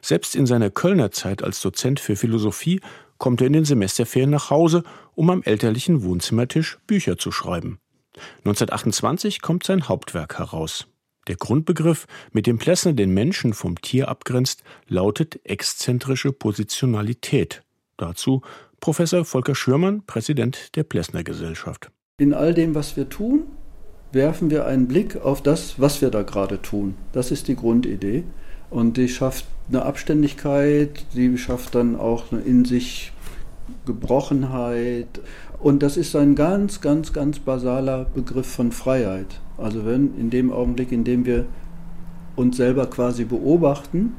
Selbst 0.00 0.34
in 0.34 0.46
seiner 0.46 0.70
Kölner 0.70 1.10
Zeit 1.10 1.42
als 1.42 1.60
Dozent 1.60 2.00
für 2.00 2.16
Philosophie 2.16 2.80
kommt 3.18 3.40
er 3.40 3.46
in 3.46 3.52
den 3.52 3.64
Semesterferien 3.64 4.30
nach 4.30 4.50
Hause, 4.50 4.82
um 5.14 5.30
am 5.30 5.42
elterlichen 5.42 6.02
Wohnzimmertisch 6.02 6.78
Bücher 6.86 7.18
zu 7.18 7.30
schreiben. 7.32 7.78
1928 8.38 9.42
kommt 9.42 9.64
sein 9.64 9.88
Hauptwerk 9.88 10.38
heraus. 10.38 10.86
Der 11.26 11.36
Grundbegriff, 11.36 12.06
mit 12.32 12.46
dem 12.46 12.58
Plessner 12.58 12.92
den 12.92 13.12
Menschen 13.12 13.54
vom 13.54 13.80
Tier 13.80 14.08
abgrenzt, 14.08 14.62
lautet 14.88 15.40
exzentrische 15.44 16.32
Positionalität. 16.32 17.62
Dazu 17.96 18.42
Professor 18.80 19.24
Volker 19.24 19.54
Schürmann, 19.54 20.02
Präsident 20.06 20.76
der 20.76 20.84
Plessner 20.84 21.24
Gesellschaft. 21.24 21.90
In 22.18 22.34
all 22.34 22.54
dem, 22.54 22.74
was 22.74 22.96
wir 22.96 23.08
tun, 23.08 23.44
werfen 24.12 24.50
wir 24.50 24.66
einen 24.66 24.86
Blick 24.86 25.16
auf 25.16 25.42
das, 25.42 25.80
was 25.80 26.00
wir 26.00 26.10
da 26.10 26.22
gerade 26.22 26.62
tun. 26.62 26.94
Das 27.12 27.30
ist 27.30 27.48
die 27.48 27.56
Grundidee. 27.56 28.24
Und 28.70 28.96
die 28.96 29.08
schafft 29.08 29.46
eine 29.68 29.82
Abständigkeit, 29.82 31.04
die 31.14 31.36
schafft 31.38 31.74
dann 31.74 31.96
auch 31.96 32.32
eine 32.32 32.40
in 32.42 32.64
sich 32.64 33.12
Gebrochenheit. 33.86 35.20
Und 35.58 35.82
das 35.82 35.96
ist 35.96 36.14
ein 36.16 36.34
ganz, 36.34 36.80
ganz, 36.80 37.12
ganz 37.12 37.38
basaler 37.38 38.06
Begriff 38.14 38.46
von 38.46 38.72
Freiheit. 38.72 39.40
Also 39.56 39.84
wenn 39.84 40.18
in 40.18 40.30
dem 40.30 40.52
Augenblick, 40.52 40.92
in 40.92 41.04
dem 41.04 41.24
wir 41.24 41.46
uns 42.36 42.56
selber 42.56 42.86
quasi 42.86 43.24
beobachten, 43.24 44.16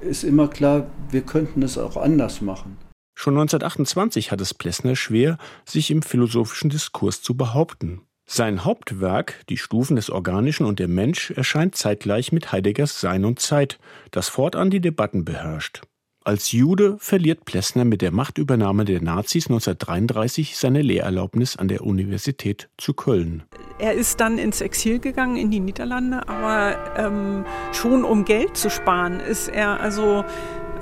ist 0.00 0.24
immer 0.24 0.48
klar, 0.48 0.86
wir 1.10 1.22
könnten 1.22 1.62
es 1.62 1.76
auch 1.76 1.96
anders 1.96 2.40
machen. 2.40 2.76
Schon 3.20 3.34
1928 3.34 4.30
hat 4.30 4.40
es 4.40 4.54
Plessner 4.54 4.94
schwer, 4.94 5.38
sich 5.64 5.90
im 5.90 6.02
philosophischen 6.02 6.70
Diskurs 6.70 7.20
zu 7.20 7.36
behaupten. 7.36 8.02
Sein 8.26 8.64
Hauptwerk, 8.64 9.44
Die 9.48 9.56
Stufen 9.56 9.96
des 9.96 10.08
Organischen 10.08 10.64
und 10.64 10.78
der 10.78 10.86
Mensch, 10.86 11.32
erscheint 11.32 11.74
zeitgleich 11.74 12.30
mit 12.30 12.52
Heideggers 12.52 13.00
Sein 13.00 13.24
und 13.24 13.40
Zeit, 13.40 13.80
das 14.12 14.28
fortan 14.28 14.70
die 14.70 14.78
Debatten 14.78 15.24
beherrscht. 15.24 15.82
Als 16.22 16.52
Jude 16.52 16.96
verliert 17.00 17.44
Plessner 17.44 17.84
mit 17.84 18.02
der 18.02 18.12
Machtübernahme 18.12 18.84
der 18.84 19.02
Nazis 19.02 19.46
1933 19.46 20.56
seine 20.56 20.82
Lehrerlaubnis 20.82 21.56
an 21.56 21.66
der 21.66 21.82
Universität 21.82 22.68
zu 22.76 22.94
Köln. 22.94 23.42
Er 23.80 23.94
ist 23.94 24.20
dann 24.20 24.38
ins 24.38 24.60
Exil 24.60 25.00
gegangen 25.00 25.36
in 25.36 25.50
die 25.50 25.58
Niederlande, 25.58 26.28
aber 26.28 26.76
ähm, 26.96 27.44
schon 27.72 28.04
um 28.04 28.24
Geld 28.24 28.56
zu 28.56 28.70
sparen, 28.70 29.18
ist 29.18 29.48
er 29.48 29.80
also 29.80 30.24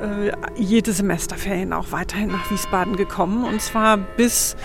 äh, 0.01 0.33
jede 0.57 0.93
Semesterferien 0.93 1.73
auch 1.73 1.93
weiterhin 1.93 2.29
nach 2.29 2.51
Wiesbaden 2.51 2.97
gekommen. 2.97 3.45
Und 3.45 3.61
zwar 3.61 3.97
bis 3.97 4.57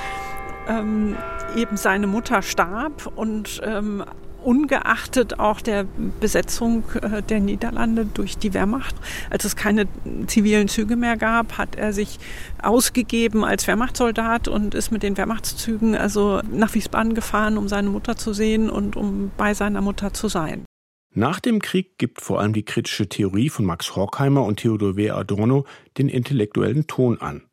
ähm, 0.68 1.16
eben 1.56 1.78
seine 1.78 2.08
Mutter 2.08 2.42
starb 2.42 3.12
und 3.16 3.62
ähm, 3.64 4.04
ungeachtet 4.44 5.40
auch 5.40 5.62
der 5.62 5.86
Besetzung 6.20 6.84
äh, 7.02 7.22
der 7.22 7.40
Niederlande 7.40 8.06
durch 8.06 8.38
die 8.38 8.54
Wehrmacht, 8.54 8.96
als 9.30 9.46
es 9.46 9.56
keine 9.56 9.88
zivilen 10.28 10.68
Züge 10.68 10.96
mehr 10.96 11.18
gab, 11.18 11.58
hat 11.58 11.76
er 11.76 11.94
sich 11.94 12.20
ausgegeben 12.62 13.44
als 13.44 13.68
Wehrmachtssoldat 13.68 14.48
und 14.48 14.76
ist 14.76 14.92
mit 14.92 15.04
den 15.04 15.18
Wehrmachtszügen 15.18 15.96
also 15.96 16.42
nach 16.52 16.74
Wiesbaden 16.74 17.14
gefahren, 17.14 17.58
um 17.58 17.68
seine 17.68 17.90
Mutter 17.90 18.16
zu 18.16 18.34
sehen 18.34 18.70
und 18.70 18.96
um 18.96 19.32
bei 19.38 19.54
seiner 19.54 19.82
Mutter 19.82 20.14
zu 20.14 20.28
sein. 20.28 20.66
Nach 21.14 21.42
dem 21.42 21.60
Krieg 21.60 21.98
gibt 21.98 22.22
vor 22.22 22.40
allem 22.40 22.54
die 22.54 22.64
kritische 22.64 23.10
Theorie 23.10 23.50
von 23.50 23.66
Max 23.66 23.98
Horkheimer 23.98 24.46
und 24.46 24.62
Theodor 24.62 24.96
W. 24.96 25.10
Adorno 25.10 25.66
den 25.98 26.08
intellektuellen 26.08 26.88
Ton 26.88 27.20
an. 27.20 27.44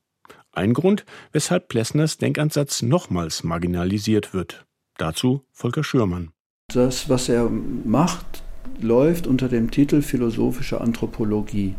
Ein 0.52 0.74
Grund, 0.74 1.04
weshalb 1.32 1.66
Plessners 1.66 2.18
Denkansatz 2.18 2.82
nochmals 2.82 3.42
marginalisiert 3.42 4.32
wird. 4.32 4.64
Dazu 4.96 5.42
Volker 5.50 5.82
Schürmann. 5.82 6.30
Das, 6.72 7.08
was 7.08 7.28
er 7.28 7.50
macht, 7.50 8.44
läuft 8.80 9.26
unter 9.26 9.48
dem 9.48 9.72
Titel 9.72 10.02
Philosophische 10.02 10.80
Anthropologie. 10.80 11.74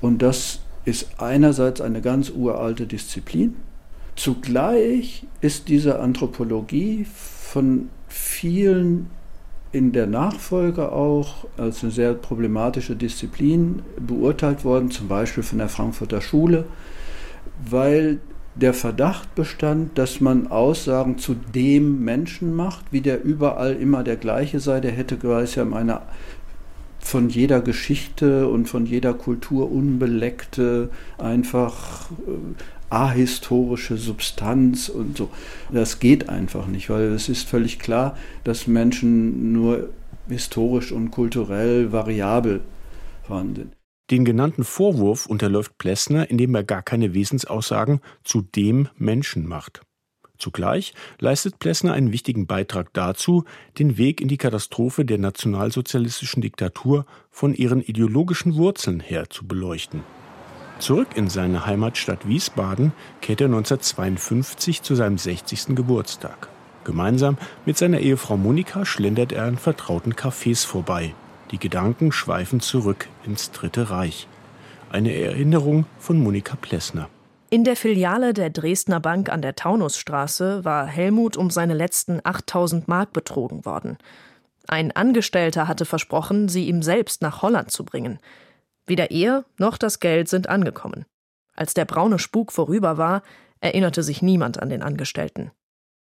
Und 0.00 0.22
das 0.22 0.60
ist 0.84 1.20
einerseits 1.20 1.80
eine 1.80 2.00
ganz 2.00 2.30
uralte 2.30 2.86
Disziplin. 2.86 3.56
Zugleich 4.14 5.26
ist 5.40 5.66
diese 5.68 5.98
Anthropologie 5.98 7.06
von 7.06 7.88
vielen 8.06 9.10
in 9.72 9.92
der 9.92 10.06
Nachfolge 10.06 10.92
auch 10.92 11.46
als 11.56 11.82
eine 11.82 11.92
sehr 11.92 12.14
problematische 12.14 12.96
Disziplin 12.96 13.82
beurteilt 13.98 14.64
worden, 14.64 14.90
zum 14.90 15.08
Beispiel 15.08 15.42
von 15.42 15.58
der 15.58 15.68
Frankfurter 15.68 16.20
Schule, 16.20 16.64
weil 17.68 18.18
der 18.54 18.72
Verdacht 18.72 19.34
bestand, 19.34 19.98
dass 19.98 20.20
man 20.20 20.46
Aussagen 20.46 21.18
zu 21.18 21.34
dem 21.34 22.02
Menschen 22.04 22.54
macht, 22.54 22.86
wie 22.90 23.02
der 23.02 23.22
überall 23.22 23.74
immer 23.74 24.02
der 24.02 24.16
gleiche 24.16 24.60
sei. 24.60 24.80
Der 24.80 24.92
hätte 24.92 25.18
gleichsam 25.18 25.74
eine 25.74 26.00
von 26.98 27.28
jeder 27.28 27.60
Geschichte 27.60 28.48
und 28.48 28.68
von 28.68 28.84
jeder 28.84 29.14
Kultur 29.14 29.70
unbeleckte, 29.70 30.90
einfach 31.18 32.10
äh, 32.26 32.75
ahistorische 32.90 33.96
Substanz 33.96 34.88
und 34.88 35.16
so. 35.16 35.30
Das 35.70 35.98
geht 35.98 36.28
einfach 36.28 36.66
nicht, 36.66 36.90
weil 36.90 37.12
es 37.12 37.28
ist 37.28 37.48
völlig 37.48 37.78
klar, 37.78 38.16
dass 38.44 38.66
Menschen 38.66 39.52
nur 39.52 39.90
historisch 40.28 40.92
und 40.92 41.10
kulturell 41.10 41.92
variabel 41.92 42.60
vorhanden. 43.22 43.72
Den 44.10 44.24
genannten 44.24 44.62
Vorwurf 44.62 45.26
unterläuft 45.26 45.78
Plessner, 45.78 46.30
indem 46.30 46.54
er 46.54 46.62
gar 46.62 46.82
keine 46.82 47.12
Wesensaussagen 47.12 48.00
zu 48.22 48.42
dem 48.42 48.88
Menschen 48.96 49.46
macht. 49.48 49.80
Zugleich 50.38 50.94
leistet 51.18 51.58
Plessner 51.58 51.94
einen 51.94 52.12
wichtigen 52.12 52.46
Beitrag 52.46 52.92
dazu, 52.92 53.44
den 53.78 53.96
Weg 53.96 54.20
in 54.20 54.28
die 54.28 54.36
Katastrophe 54.36 55.04
der 55.04 55.18
nationalsozialistischen 55.18 56.42
Diktatur 56.42 57.06
von 57.30 57.54
ihren 57.54 57.80
ideologischen 57.82 58.54
Wurzeln 58.54 59.00
her 59.00 59.28
zu 59.30 59.46
beleuchten. 59.46 60.02
Zurück 60.78 61.08
in 61.16 61.30
seine 61.30 61.64
Heimatstadt 61.64 62.28
Wiesbaden 62.28 62.92
kehrt 63.22 63.40
er 63.40 63.46
1952 63.46 64.82
zu 64.82 64.94
seinem 64.94 65.16
60. 65.16 65.74
Geburtstag. 65.74 66.48
Gemeinsam 66.84 67.38
mit 67.64 67.78
seiner 67.78 68.00
Ehefrau 68.00 68.36
Monika 68.36 68.84
schlendert 68.84 69.32
er 69.32 69.44
an 69.44 69.56
vertrauten 69.56 70.12
Cafés 70.12 70.66
vorbei, 70.66 71.14
die 71.50 71.58
Gedanken 71.58 72.12
schweifen 72.12 72.60
zurück 72.60 73.08
ins 73.24 73.50
Dritte 73.50 73.90
Reich. 73.90 74.28
Eine 74.90 75.14
Erinnerung 75.14 75.86
von 75.98 76.22
Monika 76.22 76.56
Plessner. 76.60 77.08
In 77.48 77.64
der 77.64 77.76
Filiale 77.76 78.34
der 78.34 78.50
Dresdner 78.50 79.00
Bank 79.00 79.30
an 79.30 79.40
der 79.40 79.56
Taunusstraße 79.56 80.64
war 80.64 80.86
Helmut 80.86 81.36
um 81.36 81.50
seine 81.50 81.74
letzten 81.74 82.20
8000 82.22 82.86
Mark 82.86 83.12
betrogen 83.12 83.64
worden. 83.64 83.98
Ein 84.68 84.92
Angestellter 84.92 85.68
hatte 85.68 85.84
versprochen, 85.84 86.48
sie 86.48 86.66
ihm 86.68 86.82
selbst 86.82 87.22
nach 87.22 87.42
Holland 87.42 87.70
zu 87.70 87.84
bringen. 87.84 88.18
Weder 88.86 89.10
er 89.10 89.44
noch 89.58 89.78
das 89.78 90.00
Geld 90.00 90.28
sind 90.28 90.48
angekommen. 90.48 91.04
Als 91.54 91.74
der 91.74 91.84
braune 91.84 92.18
Spuk 92.18 92.52
vorüber 92.52 92.98
war, 92.98 93.22
erinnerte 93.60 94.02
sich 94.02 94.22
niemand 94.22 94.60
an 94.60 94.68
den 94.68 94.82
Angestellten. 94.82 95.50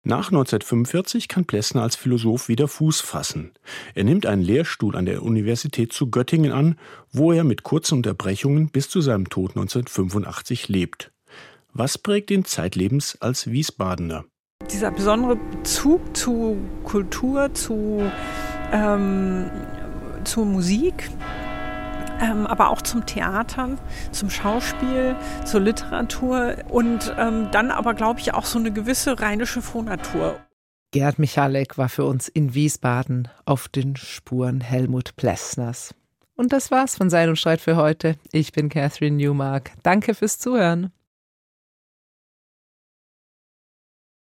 Nach 0.04 0.32
1945 0.32 1.28
kann 1.28 1.44
Plessner 1.44 1.82
als 1.82 1.94
Philosoph 1.94 2.48
wieder 2.48 2.66
Fuß 2.66 3.00
fassen. 3.00 3.52
Er 3.94 4.02
nimmt 4.02 4.26
einen 4.26 4.42
Lehrstuhl 4.42 4.96
an 4.96 5.06
der 5.06 5.22
Universität 5.22 5.92
zu 5.92 6.10
Göttingen 6.10 6.50
an, 6.50 6.76
wo 7.12 7.30
er 7.30 7.44
mit 7.44 7.62
kurzen 7.62 7.98
Unterbrechungen 7.98 8.70
bis 8.70 8.88
zu 8.88 9.00
seinem 9.00 9.28
Tod 9.28 9.50
1985 9.50 10.68
lebt. 10.68 11.12
Was 11.72 11.98
prägt 11.98 12.32
ihn 12.32 12.44
zeitlebens 12.44 13.16
als 13.20 13.48
Wiesbadener? 13.48 14.24
Dieser 14.72 14.90
besondere 14.90 15.36
Bezug 15.36 16.16
zu 16.16 16.56
Kultur, 16.82 17.54
zu, 17.54 18.02
ähm, 18.72 19.50
zur 20.24 20.46
Musik, 20.46 21.10
ähm, 22.22 22.46
aber 22.46 22.70
auch 22.70 22.80
zum 22.80 23.04
Theater, 23.04 23.70
zum 24.12 24.30
Schauspiel, 24.30 25.16
zur 25.44 25.60
Literatur 25.60 26.56
und 26.70 27.14
ähm, 27.18 27.48
dann 27.50 27.70
aber, 27.70 27.94
glaube 27.94 28.20
ich, 28.20 28.32
auch 28.32 28.46
so 28.46 28.58
eine 28.58 28.72
gewisse 28.72 29.20
rheinische 29.20 29.60
Frohnatur. 29.60 30.36
Gerd 30.92 31.18
Michalek 31.18 31.78
war 31.78 31.88
für 31.88 32.04
uns 32.04 32.28
in 32.28 32.54
Wiesbaden 32.54 33.28
auf 33.46 33.68
den 33.68 33.96
Spuren 33.96 34.60
Helmut 34.60 35.16
Plessners. 35.16 35.94
Und 36.34 36.52
das 36.52 36.70
war's 36.70 36.96
von 36.96 37.10
Sein 37.10 37.28
und 37.28 37.36
Streit 37.36 37.60
für 37.60 37.76
heute. 37.76 38.16
Ich 38.30 38.52
bin 38.52 38.68
Catherine 38.68 39.16
Newmark. 39.16 39.72
Danke 39.82 40.14
fürs 40.14 40.38
Zuhören. 40.38 40.92